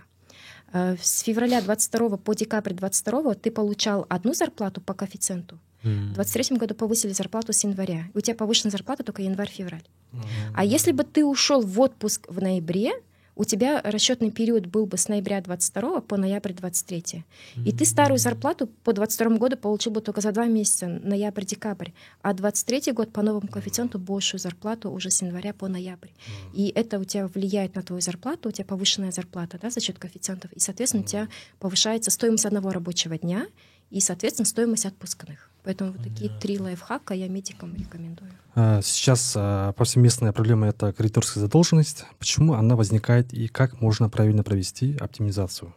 [0.74, 5.60] Э, с февраля 22 по декабрь 22 ты получал одну зарплату по коэффициенту.
[5.84, 8.06] В 23 году повысили зарплату с января.
[8.14, 9.82] У тебя повышена зарплата только январь-февраль.
[10.12, 10.22] Mm.
[10.54, 12.92] А если бы ты ушел в отпуск в ноябре,
[13.36, 17.00] у тебя расчетный период был бы с ноября 22 по ноябрь 23.
[17.00, 17.64] Mm-hmm.
[17.66, 21.92] И ты старую зарплату по 22 году получил бы только за два месяца, ноябрь-декабрь.
[22.22, 26.10] А 23 год по новому коэффициенту большую зарплату уже с января по ноябрь.
[26.10, 26.54] Mm-hmm.
[26.54, 29.98] И это у тебя влияет на твою зарплату, у тебя повышенная зарплата да, за счет
[29.98, 30.52] коэффициентов.
[30.54, 31.06] И, соответственно, mm-hmm.
[31.06, 31.28] у тебя
[31.60, 33.48] повышается стоимость одного рабочего дня
[33.92, 35.50] и, соответственно, стоимость отпускных.
[35.64, 38.32] Поэтому вот такие три лайфхака я медикам рекомендую.
[38.56, 42.06] А, сейчас а, повсеместная проблема— это кредиторская задолженность.
[42.18, 45.76] Почему она возникает и как можно правильно провести оптимизацию?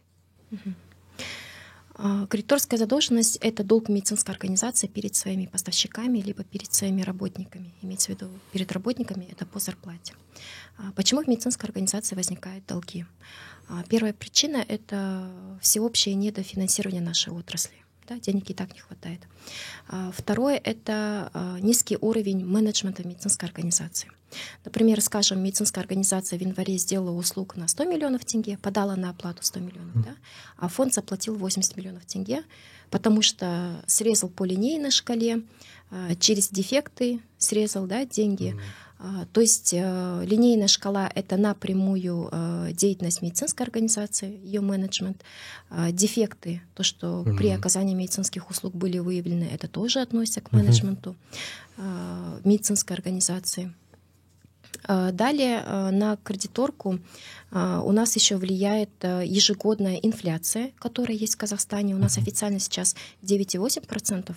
[0.51, 2.27] Угу.
[2.29, 7.73] Кредиторская задолженность— это долг медицинской организации перед своими поставщиками либо перед своими работниками.
[7.81, 10.13] Имеется в виду перед работниками— это по зарплате.
[10.95, 13.05] Почему в медицинской организации возникают долги?
[13.87, 17.84] Первая причина— это всеобщее недофинансирование нашей отрасли.
[18.07, 19.21] Да, денег и так не хватает.
[19.87, 24.11] А, второе— это а, низкий уровень менеджмента медицинской организации.
[24.63, 29.43] Например, скажем, медицинская организация в январе сделала услуг на 100 миллионов тенге, подала на оплату
[29.43, 30.15] 100 миллионов, да,
[30.57, 32.43] а фонд заплатил 80 миллионов тенге,
[32.89, 35.43] потому что срезал по линейной шкале,
[35.91, 38.53] а, через дефекты срезал да, деньги.
[38.53, 38.84] Mm-hmm.
[39.33, 45.21] То есть э, линейная шкала— это напрямую э, деятельность медицинской организации, ее менеджмент.
[45.69, 47.37] А, дефекты, то, что mm-hmm.
[47.37, 51.15] при оказании медицинских услуг были выявлены, это тоже относится к менеджменту
[51.77, 52.41] mm-hmm.
[52.43, 53.73] медицинской организации.
[54.87, 56.99] Далее на кредиторку
[57.51, 61.95] у нас еще влияет ежегодная инфляция, которая есть в Казахстане.
[61.95, 64.35] У нас официально сейчас 9,8%.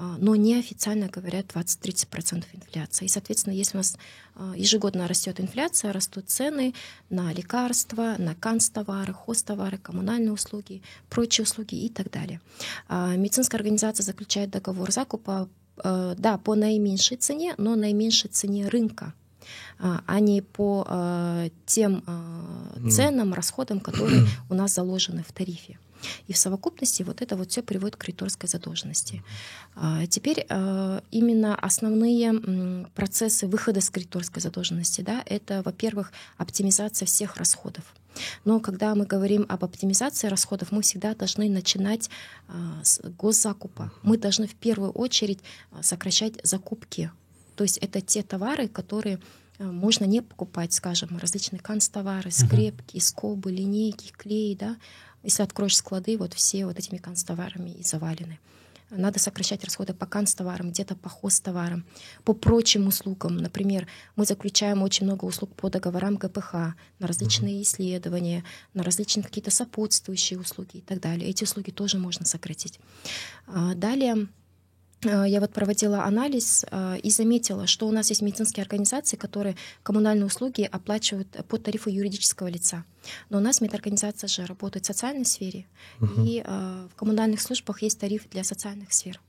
[0.00, 3.06] А, но неофициально говорят 20-30% инфляции.
[3.06, 3.98] И, соответственно, если у нас
[4.36, 6.72] а, ежегодно растет инфляция, растут цены
[7.10, 12.40] на лекарства, на канцтовары, хозтовары, коммунальные услуги, прочие услуги и так далее.
[12.86, 15.48] А, медицинская организация заключает договор закупа
[15.84, 19.14] да, по наименьшей цене, но наименьшей цене рынка
[19.78, 22.02] а не по тем
[22.90, 25.78] ценам, расходам, которые у нас заложены в тарифе.
[26.26, 29.22] И в совокупности вот это вот все приводит к кредиторской задолженности.
[29.74, 37.36] А, теперь а, именно основные процессы выхода с кредиторской задолженности, да, это, во-первых, оптимизация всех
[37.36, 37.84] расходов.
[38.44, 42.10] Но когда мы говорим об оптимизации расходов, мы всегда должны начинать
[42.48, 43.92] а, с госзакупа.
[44.02, 45.40] Мы должны в первую очередь
[45.82, 47.10] сокращать закупки.
[47.58, 49.18] То есть это те товары, которые
[49.58, 54.76] можно не покупать, скажем, различные канцтовары, скрепки, скобы, линейки, клей, да,
[55.24, 58.38] если откроешь склады, вот все вот этими канцтоварами и завалены.
[58.90, 61.84] Надо сокращать расходы по канцтоварам, где-то по хозтоварам,
[62.22, 63.36] по прочим услугам.
[63.36, 69.50] Например, мы заключаем очень много услуг по договорам ГПХ на различные исследования, на различные какие-то
[69.50, 71.28] сопутствующие услуги и так далее.
[71.28, 72.78] Эти услуги тоже можно сократить.
[73.48, 74.37] А, далее Э,
[75.02, 80.26] я вот проводила анализ э, и заметила, что у нас есть медицинские организации, которые коммунальные
[80.26, 82.84] услуги оплачивают по тарифу юридического лица.
[83.30, 85.66] Но у нас медорганизация же работает в социальной сфере,
[86.00, 86.24] угу.
[86.24, 89.20] и э, в коммунальных службах есть тариф для социальных сфер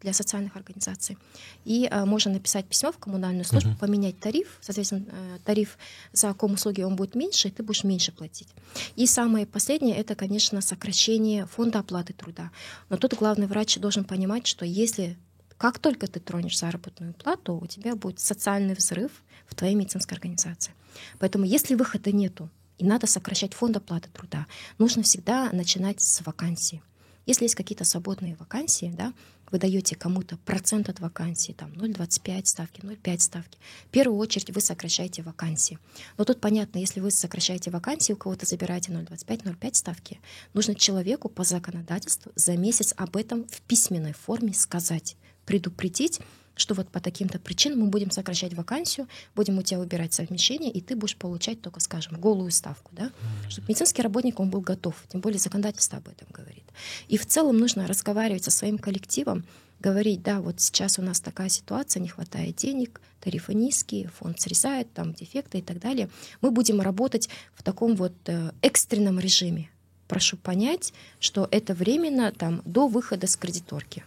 [0.00, 1.18] для социальных организаций.
[1.64, 3.78] И э, можно написать письмо в коммунальную службу, uh-huh.
[3.78, 5.78] поменять тариф, соответственно, э, тариф
[6.12, 8.48] за ком услуги он будет меньше, и ты будешь меньше платить.
[8.96, 12.50] И самое последнее это, конечно, сокращение фонда оплаты труда.
[12.88, 15.16] Но тут главный врач должен понимать, что если
[15.56, 19.10] как только ты тронешь заработную плату, у тебя будет социальный взрыв
[19.46, 20.72] в твоей медицинской организации.
[21.18, 24.46] Поэтому если выхода нету, и надо сокращать фонд оплаты труда,
[24.78, 26.80] нужно всегда начинать с вакансии.
[27.26, 29.12] Если есть какие-то свободные вакансии, да,
[29.50, 34.60] вы даете кому-то процент от вакансии, там 0,25 ставки, 0,5 ставки, в первую очередь вы
[34.60, 35.78] сокращаете вакансии.
[36.16, 40.20] Но тут понятно, если вы сокращаете вакансии, у кого-то забираете 0,25, 0,5 ставки,
[40.54, 46.20] нужно человеку по законодательству за месяц об этом в письменной форме сказать, предупредить,
[46.58, 50.80] что вот по таким-то причинам мы будем сокращать вакансию, будем у тебя выбирать совмещение, и
[50.80, 53.10] ты будешь получать только, скажем, голую ставку, да?
[53.48, 56.64] Чтобы медицинский работник, он был готов, тем более законодательство об этом говорит.
[57.08, 59.44] И в целом нужно разговаривать со своим коллективом,
[59.80, 64.92] говорить, да, вот сейчас у нас такая ситуация, не хватает денег, тарифы низкие, фонд срезает,
[64.92, 66.10] там дефекты и так далее.
[66.40, 69.70] Мы будем работать в таком вот э, экстренном режиме.
[70.08, 74.04] Прошу понять, что это временно там до выхода с кредиторки.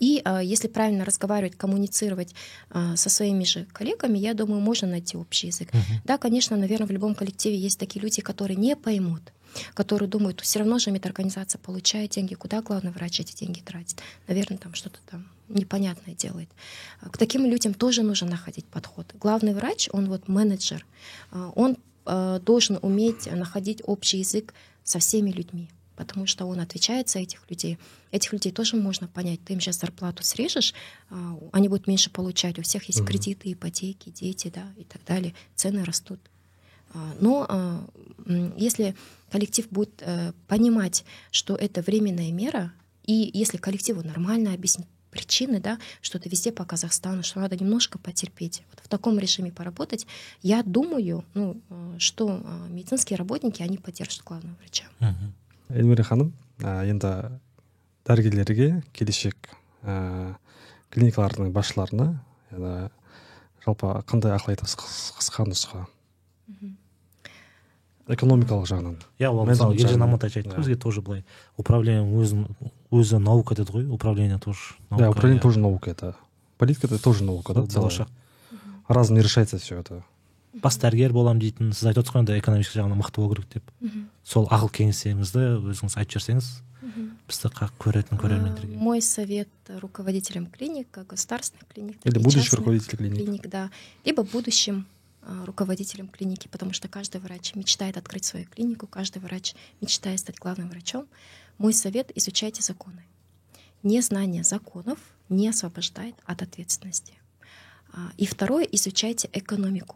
[0.00, 2.34] И э, если правильно разговаривать, коммуницировать
[2.70, 5.68] э, со своими же коллегами, я думаю, можно найти общий язык.
[5.72, 6.00] Uh-huh.
[6.04, 9.22] Да, конечно, наверное, в любом коллективе есть такие люди, которые не поймут,
[9.74, 14.00] которые думают, все равно же медорганизация получает деньги, куда главный врач эти деньги тратит.
[14.28, 16.48] Наверное, там что-то там непонятное делает.
[17.00, 19.06] К таким людям тоже нужно находить подход.
[19.20, 20.86] Главный врач, он вот менеджер,
[21.54, 27.48] он должен уметь находить общий язык со всеми людьми потому что он отвечает за этих
[27.48, 27.78] людей.
[28.10, 29.40] Этих людей тоже можно понять.
[29.44, 30.74] Ты им сейчас зарплату срежешь,
[31.10, 32.58] а, они будут меньше получать.
[32.58, 33.08] У всех есть угу.
[33.08, 35.34] кредиты, ипотеки, дети, да, и так далее.
[35.54, 36.20] Цены растут.
[36.94, 37.86] А, но а,
[38.56, 38.94] если
[39.30, 42.72] коллектив будет э, понимать, что это временная мера,
[43.04, 47.98] и если коллективу нормально объяснить причины, да, что это везде по Казахстану, что надо немножко
[47.98, 50.06] потерпеть, вот в таком режиме поработать,
[50.42, 51.60] я думаю, ну,
[51.98, 54.84] что медицинские работники, они поддержат главного врача.
[55.00, 55.32] Uh-huh.
[55.72, 57.12] Эльмира ханым енді
[58.06, 59.36] дәрігерлерге келешек
[59.82, 60.34] ә,
[60.92, 62.08] клиникалардың басшыларына
[62.52, 62.90] енді
[63.64, 65.84] жалпы қандай ақыл айтасыз қысқа нұсқа?
[68.12, 68.96] Экономикалық жағынан.
[69.22, 71.22] Иә ол мысалы елжан амантай айтты ғой бізге тоже былай
[71.56, 72.48] управление өзін
[72.90, 76.16] өзі наука деді ғой управление тоже да управление тоже наука это
[76.58, 78.08] политика это тоже наука да болашақ
[78.88, 80.02] разом не решается все это.
[80.61, 83.63] бас дәрігер боламын дейтін сіз айтып отырсыз ғой енді экономика жағынан мықты болу керек деп
[83.79, 84.07] Мгм.
[84.23, 85.43] сол ақыл кеңесіңізді
[85.73, 86.47] өзіңіз айтып жіберсеңіз
[86.81, 87.05] Мгм.
[87.27, 92.23] бізді қа- көретін А, көрермендерге Мой совет руководителям клиник, как государственных клиник, так Или и
[92.23, 93.23] будущий частных руководитель клиники.
[93.23, 93.69] клиник, да,
[94.05, 94.85] либо будущим
[95.21, 100.39] а, руководителем клиники, потому что каждый врач мечтает открыть свою клинику, каждый врач мечтает стать
[100.39, 101.05] главным врачом.
[101.57, 103.03] Мой совет — изучайте законы.
[103.83, 104.99] Незнание законов
[105.29, 107.13] не освобождает от ответственности.
[107.91, 109.95] А, И второе — изучайте экономику.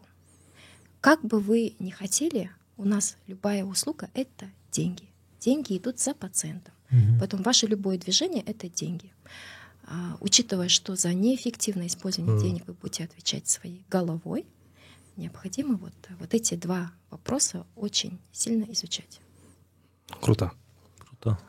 [1.07, 5.05] Как бы вы ни хотели, у нас любая услуга— это деньги.
[5.39, 6.73] Деньги идут за пациентом.
[6.89, 7.19] Мгм.
[7.19, 9.13] Поэтому ваше любое движение— это деньги.
[9.85, 12.43] А, учитывая, что за неэффективное использование Мгм.
[12.43, 14.45] денег вы будете отвечать своей головой,
[15.15, 19.21] необходимо вот, вот эти два вопроса очень сильно изучать.
[20.19, 20.51] Круто.
[20.99, 21.39] круто